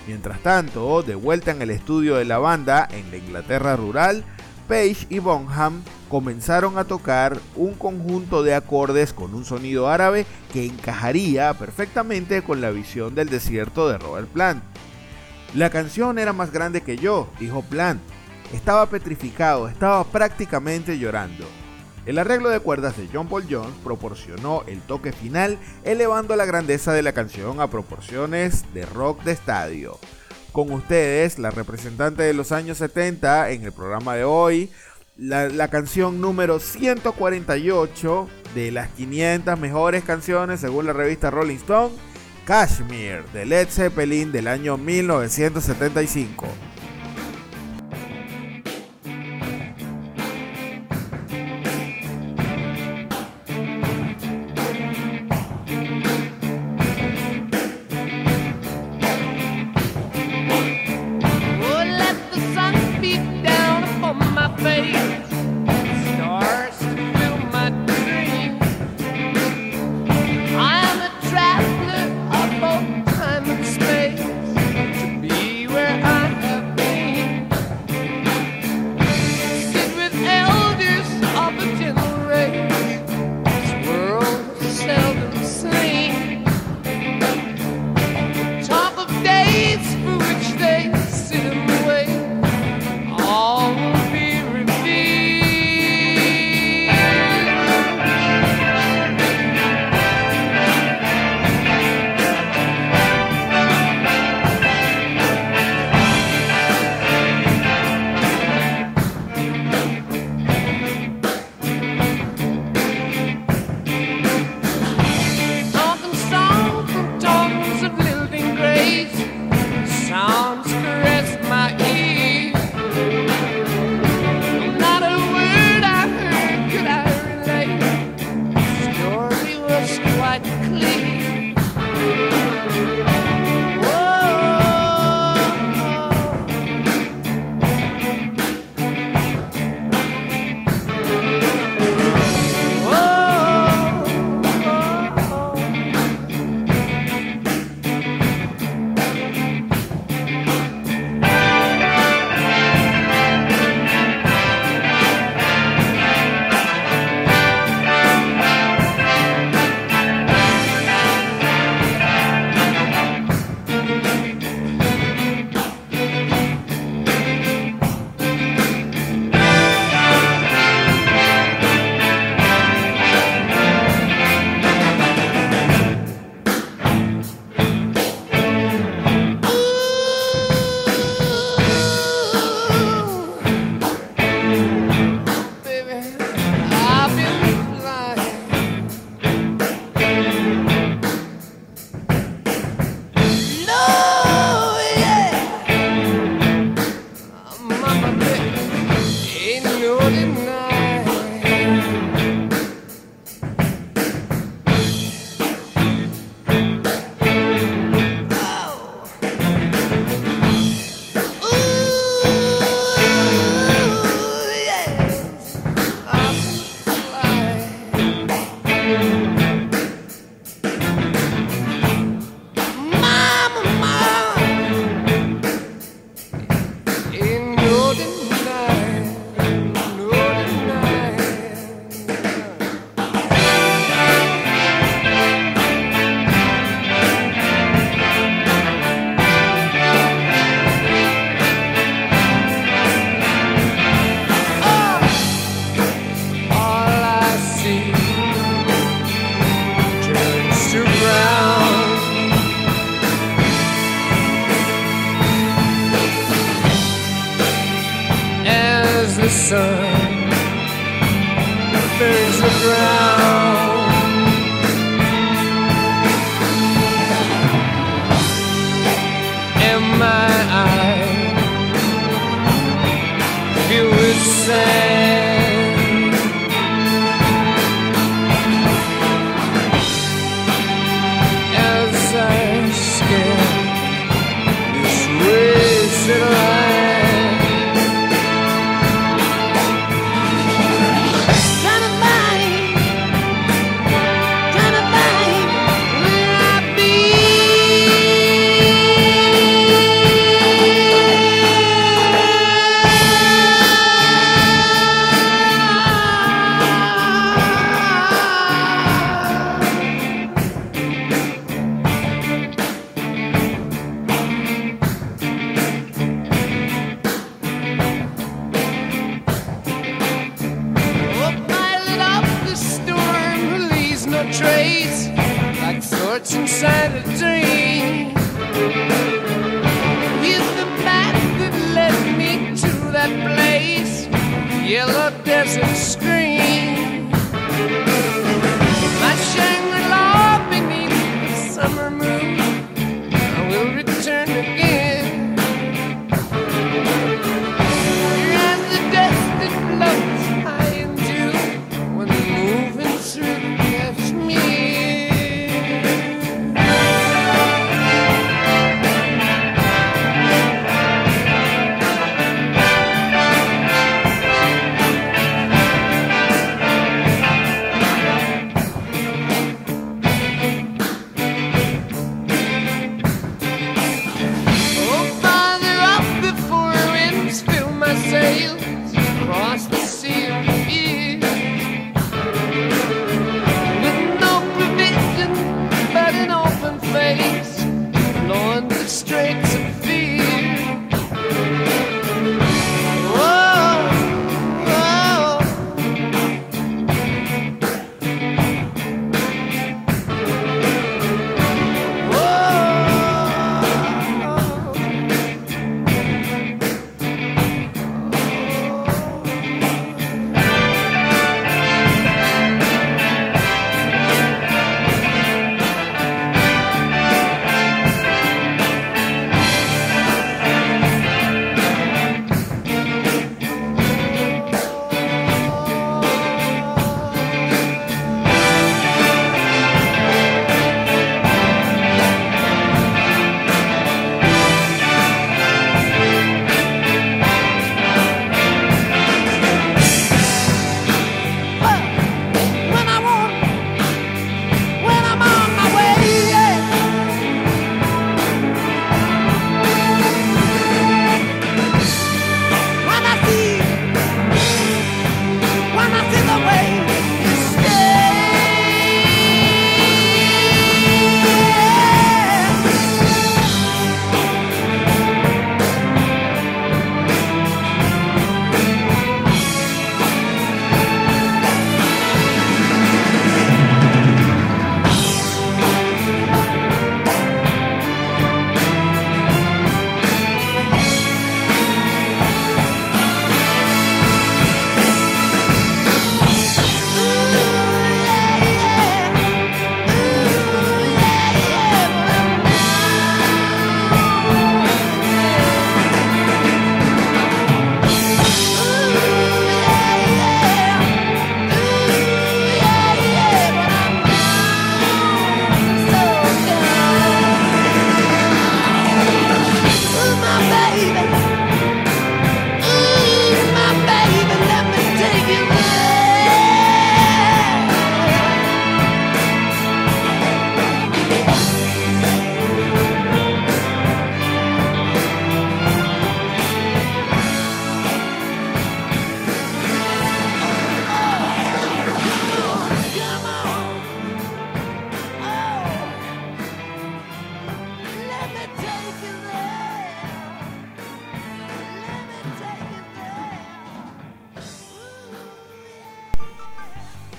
Mientras 0.07 0.41
tanto, 0.41 1.03
de 1.03 1.15
vuelta 1.15 1.51
en 1.51 1.63
el 1.63 1.71
estudio 1.71 2.17
de 2.17 2.27
la 2.27 2.37
banda 2.37 2.87
en 2.91 3.11
la 3.11 3.17
Inglaterra 3.17 3.75
rural, 3.75 4.23
Page 4.69 5.07
y 5.11 5.19
Bonham 5.19 5.83
comenzaron 6.09 6.79
a 6.79 6.85
tocar 6.85 7.39
un 7.57 7.75
conjunto 7.75 8.43
de 8.43 8.55
acordes 8.55 9.13
con 9.13 9.35
un 9.35 9.45
sonido 9.45 9.89
árabe 9.89 10.27
que 10.53 10.65
encajaría 10.65 11.53
perfectamente 11.55 12.43
con 12.43 12.61
la 12.61 12.71
visión 12.71 13.15
del 13.15 13.29
desierto 13.29 13.89
de 13.89 13.99
Robert 13.99 14.29
Plant. 14.29 14.63
La 15.55 15.71
canción 15.71 16.19
era 16.19 16.33
más 16.33 16.53
grande 16.53 16.83
que 16.83 16.97
yo, 16.97 17.29
dijo 17.39 17.63
Plant. 17.63 18.01
Estaba 18.53 18.87
petrificado, 18.87 19.69
estaba 19.69 20.05
prácticamente 20.05 20.99
llorando. 20.99 21.45
El 22.07 22.19
arreglo 22.19 22.51
de 22.51 22.61
cuerdas 22.61 22.97
de 22.97 23.09
John 23.13 23.29
Paul 23.29 23.47
Jones 23.49 23.75
proporcionó 23.83 24.63
el 24.67 24.81
toque 24.83 25.13
final, 25.13 25.59
elevando 25.85 26.37
la 26.37 26.45
grandeza 26.45 26.93
de 26.93 27.03
la 27.03 27.13
canción 27.13 27.61
a 27.61 27.69
proporciones 27.69 28.73
de 28.75 28.85
rock 28.85 29.23
de 29.25 29.33
estadio 29.33 29.99
con 30.55 30.71
ustedes, 30.71 31.41
la 31.41 31.51
representante 31.51 32.23
de 32.23 32.33
los 32.33 32.53
años 32.53 32.79
70 32.79 33.51
en 33.51 33.65
el 33.65 33.73
programa 33.73 34.15
de 34.15 34.23
hoy, 34.23 34.71
la, 35.17 35.67
canción 35.67 36.21
número 36.21 36.61
148 36.61 38.29
de 38.55 38.71
las 38.71 38.89
500 38.91 39.59
mejores 39.59 40.05
canciones 40.05 40.61
según 40.61 40.87
la 40.87 40.93
revista 40.93 41.33
Rolling 41.33 41.57
Stone, 41.57 41.97
Kashmir 42.47 43.25
de 43.33 43.47
Led 43.47 43.69
Zeppelin 43.69 44.31
del 44.31 44.47
año 44.47 44.79
1975. 44.79 46.47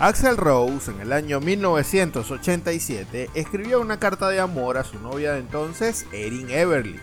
Axel 0.06 0.38
Rose 0.38 0.92
en 0.92 1.02
el 1.02 1.12
año 1.12 1.40
1987 1.40 3.32
escribió 3.34 3.82
una 3.82 3.98
carta 3.98 4.30
de 4.30 4.40
amor 4.40 4.78
a 4.78 4.84
su 4.84 5.00
novia 5.00 5.34
de 5.34 5.40
entonces, 5.40 6.06
Erin 6.12 6.52
Everly. 6.52 7.00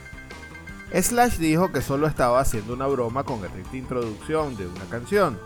Slash 0.94 1.38
dijo 1.38 1.72
que 1.72 1.82
solo 1.82 2.06
estaba 2.06 2.38
haciendo 2.38 2.74
una 2.74 2.86
broma 2.86 3.24
con 3.24 3.44
el 3.44 3.50
riff 3.50 3.72
de 3.72 3.78
introducción 3.78 4.56
de 4.56 4.68
una 4.68 4.84
canción. 4.84 5.36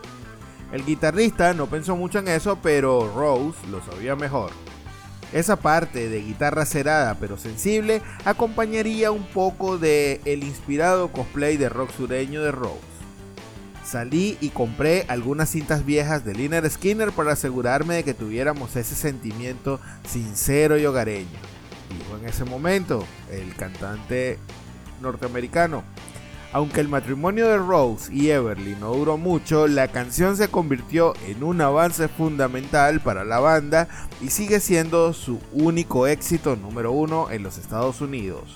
El 0.70 0.84
guitarrista 0.84 1.54
no 1.54 1.66
pensó 1.66 1.96
mucho 1.96 2.18
en 2.18 2.28
eso, 2.28 2.58
pero 2.62 3.10
Rose 3.16 3.66
lo 3.70 3.82
sabía 3.82 4.14
mejor. 4.16 4.50
Esa 5.32 5.56
parte 5.56 6.10
de 6.10 6.20
guitarra 6.20 6.66
cerada 6.66 7.16
pero 7.18 7.38
sensible 7.38 8.02
acompañaría 8.26 9.12
un 9.12 9.24
poco 9.24 9.78
de 9.78 10.20
el 10.26 10.44
inspirado 10.44 11.10
cosplay 11.10 11.56
de 11.56 11.70
rock 11.70 11.90
sureño 11.96 12.42
de 12.42 12.52
Rose. 12.52 12.95
Salí 13.86 14.36
y 14.40 14.48
compré 14.48 15.04
algunas 15.06 15.48
cintas 15.48 15.86
viejas 15.86 16.24
de 16.24 16.34
Liner 16.34 16.68
Skinner 16.68 17.12
para 17.12 17.32
asegurarme 17.32 17.94
de 17.94 18.02
que 18.02 18.14
tuviéramos 18.14 18.74
ese 18.74 18.96
sentimiento 18.96 19.78
sincero 20.04 20.76
y 20.76 20.84
hogareño. 20.84 21.38
Dijo 21.96 22.18
en 22.18 22.28
ese 22.28 22.44
momento 22.44 23.06
el 23.30 23.54
cantante 23.54 24.40
norteamericano. 25.00 25.84
Aunque 26.52 26.80
el 26.80 26.88
matrimonio 26.88 27.46
de 27.46 27.58
Rose 27.58 28.12
y 28.12 28.30
Everly 28.30 28.74
no 28.80 28.92
duró 28.92 29.18
mucho, 29.18 29.68
la 29.68 29.86
canción 29.86 30.36
se 30.36 30.48
convirtió 30.48 31.14
en 31.28 31.44
un 31.44 31.60
avance 31.60 32.08
fundamental 32.08 33.00
para 33.00 33.24
la 33.24 33.38
banda 33.38 33.86
y 34.20 34.30
sigue 34.30 34.58
siendo 34.58 35.12
su 35.12 35.38
único 35.52 36.08
éxito 36.08 36.56
número 36.56 36.90
uno 36.90 37.30
en 37.30 37.44
los 37.44 37.56
Estados 37.56 38.00
Unidos. 38.00 38.54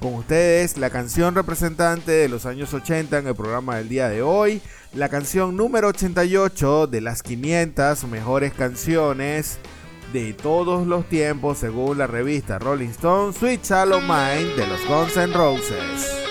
Con 0.00 0.14
ustedes 0.14 0.78
la 0.78 0.90
canción 0.90 1.34
representante 1.34 2.12
de 2.12 2.28
los 2.28 2.46
años 2.46 2.72
80 2.72 3.18
en 3.18 3.26
el 3.26 3.34
programa 3.34 3.76
del 3.76 3.88
día 3.88 4.08
de 4.08 4.22
hoy, 4.22 4.62
la 4.94 5.08
canción 5.08 5.56
número 5.56 5.88
88 5.88 6.86
de 6.86 7.00
las 7.00 7.24
500 7.24 8.04
mejores 8.04 8.52
canciones 8.52 9.58
de 10.12 10.34
todos 10.34 10.86
los 10.86 11.08
tiempos 11.08 11.58
según 11.58 11.98
la 11.98 12.06
revista 12.06 12.60
Rolling 12.60 12.90
Stone, 12.90 13.32
Sweet 13.32 13.64
Shallow 13.64 14.00
Mind 14.00 14.54
de 14.56 14.66
los 14.68 14.86
Guns 14.86 15.16
N' 15.16 15.32
Roses. 15.34 16.27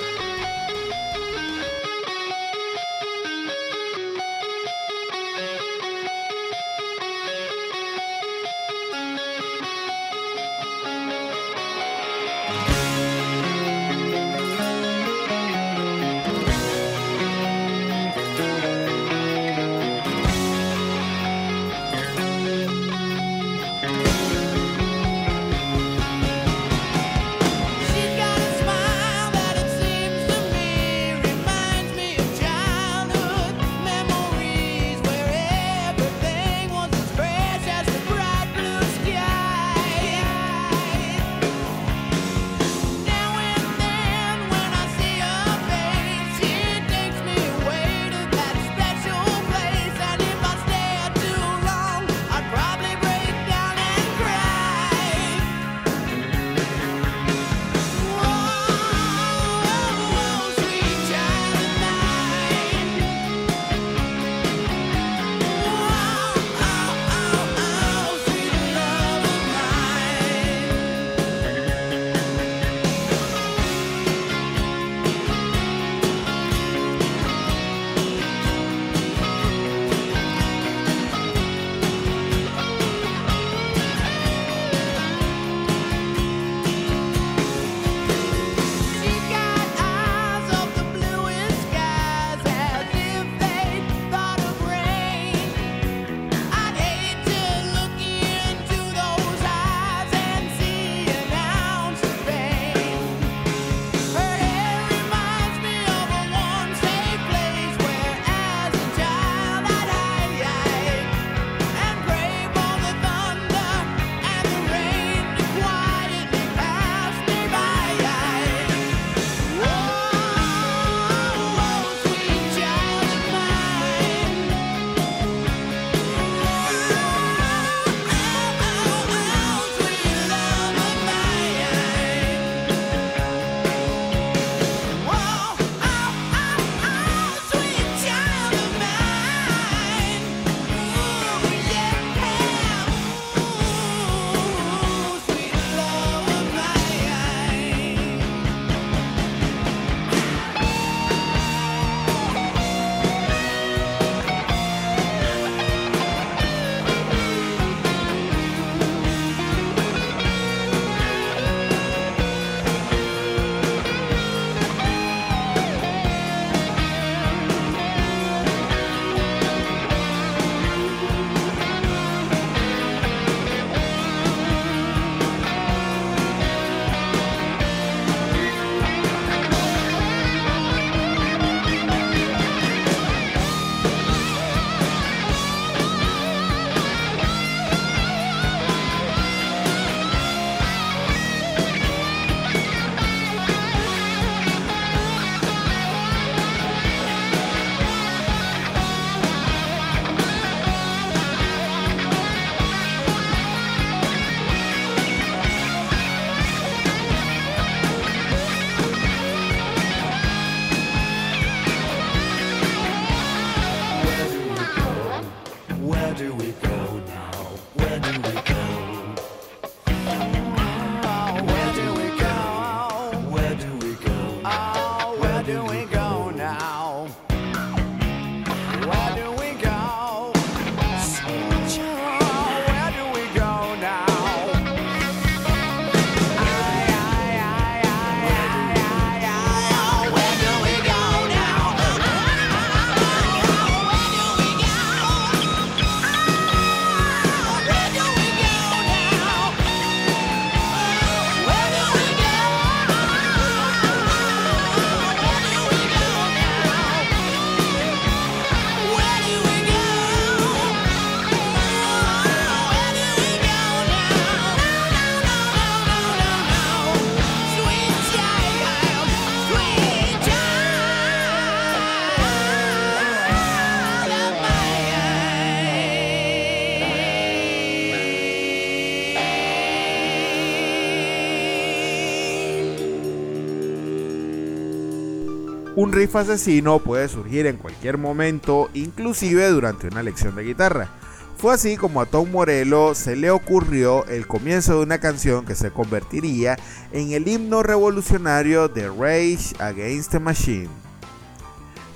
Un 285.78 285.94
riff 285.94 286.16
asesino 286.16 286.80
puede 286.80 287.08
surgir 287.08 287.46
en 287.46 287.58
cualquier 287.58 288.00
momento, 288.00 288.68
inclusive 288.74 289.48
durante 289.50 289.86
una 289.86 290.02
lección 290.02 290.36
de 290.36 290.44
guitarra. 290.44 290.90
Fue 291.38 291.54
así 291.54 291.78
como 291.78 292.02
a 292.02 292.08
Tom 292.08 292.32
Morello 292.32 292.96
se 292.96 293.16
le 293.16 293.30
ocurrió 293.30 294.04
el 294.08 294.26
comienzo 294.26 294.76
de 294.76 294.84
una 294.84 294.98
canción 294.98 295.46
que 295.46 295.54
se 295.54 295.70
convertiría 295.70 296.58
en 296.92 297.12
el 297.12 297.28
himno 297.28 297.62
revolucionario 297.62 298.70
de 298.70 298.88
Rage 298.88 299.54
Against 299.60 300.14
the 300.14 300.20
Machine. 300.20 300.70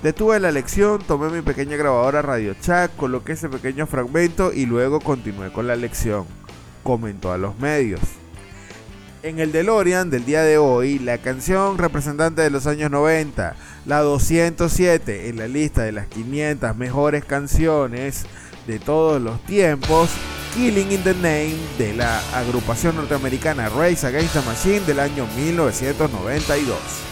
Detuve 0.00 0.38
la 0.38 0.52
lección, 0.52 1.02
tomé 1.02 1.30
mi 1.30 1.42
pequeña 1.42 1.76
grabadora 1.76 2.22
Radio 2.22 2.54
Chat, 2.60 2.94
coloqué 2.94 3.32
ese 3.32 3.48
pequeño 3.48 3.88
fragmento 3.88 4.52
y 4.52 4.64
luego 4.64 5.00
continué 5.00 5.52
con 5.52 5.66
la 5.66 5.74
lección, 5.74 6.24
comentó 6.84 7.32
a 7.32 7.36
los 7.36 7.58
medios. 7.58 8.21
En 9.22 9.38
el 9.38 9.52
DeLorean 9.52 10.10
del 10.10 10.24
día 10.24 10.42
de 10.42 10.58
hoy, 10.58 10.98
la 10.98 11.18
canción 11.18 11.78
representante 11.78 12.42
de 12.42 12.50
los 12.50 12.66
años 12.66 12.90
90, 12.90 13.54
la 13.86 14.00
207 14.00 15.28
en 15.28 15.36
la 15.36 15.46
lista 15.46 15.82
de 15.82 15.92
las 15.92 16.08
500 16.08 16.76
mejores 16.76 17.24
canciones 17.24 18.26
de 18.66 18.80
todos 18.80 19.22
los 19.22 19.40
tiempos, 19.44 20.10
Killing 20.56 20.90
in 20.90 21.04
the 21.04 21.14
Name 21.14 21.54
de 21.78 21.94
la 21.94 22.18
agrupación 22.36 22.96
norteamericana 22.96 23.68
Race 23.68 24.04
Against 24.04 24.34
the 24.34 24.40
Machine 24.40 24.80
del 24.80 24.98
año 24.98 25.24
1992. 25.36 27.11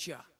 nature. 0.00 0.39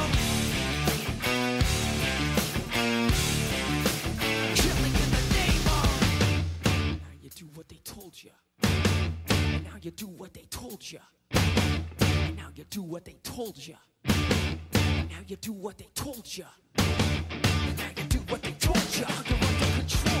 you 9.91 10.07
do 10.07 10.07
what 10.07 10.33
they 10.33 10.45
told 10.49 10.89
you. 10.89 10.99
And 11.31 12.37
now 12.37 12.47
you 12.55 12.63
do 12.69 12.81
what 12.81 13.03
they 13.03 13.17
told 13.23 13.57
you. 13.57 13.75
Now 14.05 15.21
you 15.27 15.35
do 15.35 15.51
what 15.51 15.77
they 15.77 15.87
told 15.95 16.25
you. 16.37 16.45
Now 16.77 17.89
you 17.97 18.03
do 18.07 18.19
what 18.29 18.41
they 18.41 18.53
told 18.53 18.95
you. 18.95 19.05
Under 19.05 19.79
control. 19.79 20.20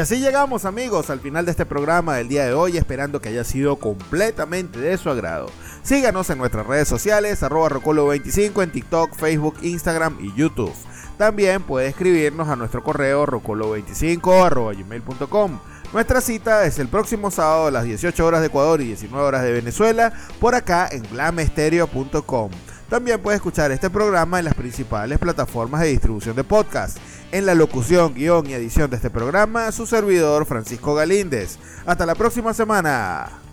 Y 0.00 0.02
así 0.02 0.18
llegamos 0.18 0.64
amigos 0.64 1.10
al 1.10 1.20
final 1.20 1.44
de 1.44 1.50
este 1.50 1.66
programa 1.66 2.16
del 2.16 2.28
día 2.28 2.46
de 2.46 2.54
hoy, 2.54 2.78
esperando 2.78 3.20
que 3.20 3.28
haya 3.28 3.44
sido 3.44 3.76
completamente 3.76 4.78
de 4.80 4.96
su 4.96 5.10
agrado. 5.10 5.50
Síganos 5.82 6.30
en 6.30 6.38
nuestras 6.38 6.66
redes 6.66 6.88
sociales, 6.88 7.42
arroba 7.42 7.68
rocolo25 7.68 8.62
en 8.62 8.72
TikTok, 8.72 9.14
Facebook, 9.14 9.56
Instagram 9.60 10.16
y 10.18 10.32
YouTube. 10.34 10.72
También 11.18 11.62
puede 11.64 11.88
escribirnos 11.88 12.48
a 12.48 12.56
nuestro 12.56 12.82
correo 12.82 13.26
rocolo25 13.26 14.46
arroba 14.46 14.72
gmail.com. 14.72 15.58
Nuestra 15.92 16.22
cita 16.22 16.64
es 16.64 16.78
el 16.78 16.88
próximo 16.88 17.30
sábado 17.30 17.66
a 17.66 17.70
las 17.70 17.84
18 17.84 18.24
horas 18.24 18.40
de 18.40 18.46
Ecuador 18.46 18.80
y 18.80 18.86
19 18.86 19.22
horas 19.22 19.42
de 19.42 19.52
Venezuela, 19.52 20.14
por 20.40 20.54
acá 20.54 20.88
en 20.90 21.02
glamestereo.com. 21.10 22.50
También 22.88 23.20
puede 23.20 23.36
escuchar 23.36 23.70
este 23.70 23.90
programa 23.90 24.38
en 24.38 24.46
las 24.46 24.54
principales 24.54 25.18
plataformas 25.18 25.82
de 25.82 25.88
distribución 25.88 26.34
de 26.36 26.42
podcast. 26.42 26.96
En 27.32 27.46
la 27.46 27.54
locución, 27.54 28.14
guion 28.14 28.50
y 28.50 28.54
edición 28.54 28.90
de 28.90 28.96
este 28.96 29.08
programa, 29.08 29.70
su 29.70 29.86
servidor 29.86 30.46
Francisco 30.46 30.94
Galíndez. 30.94 31.58
Hasta 31.86 32.04
la 32.04 32.16
próxima 32.16 32.52
semana. 32.54 33.49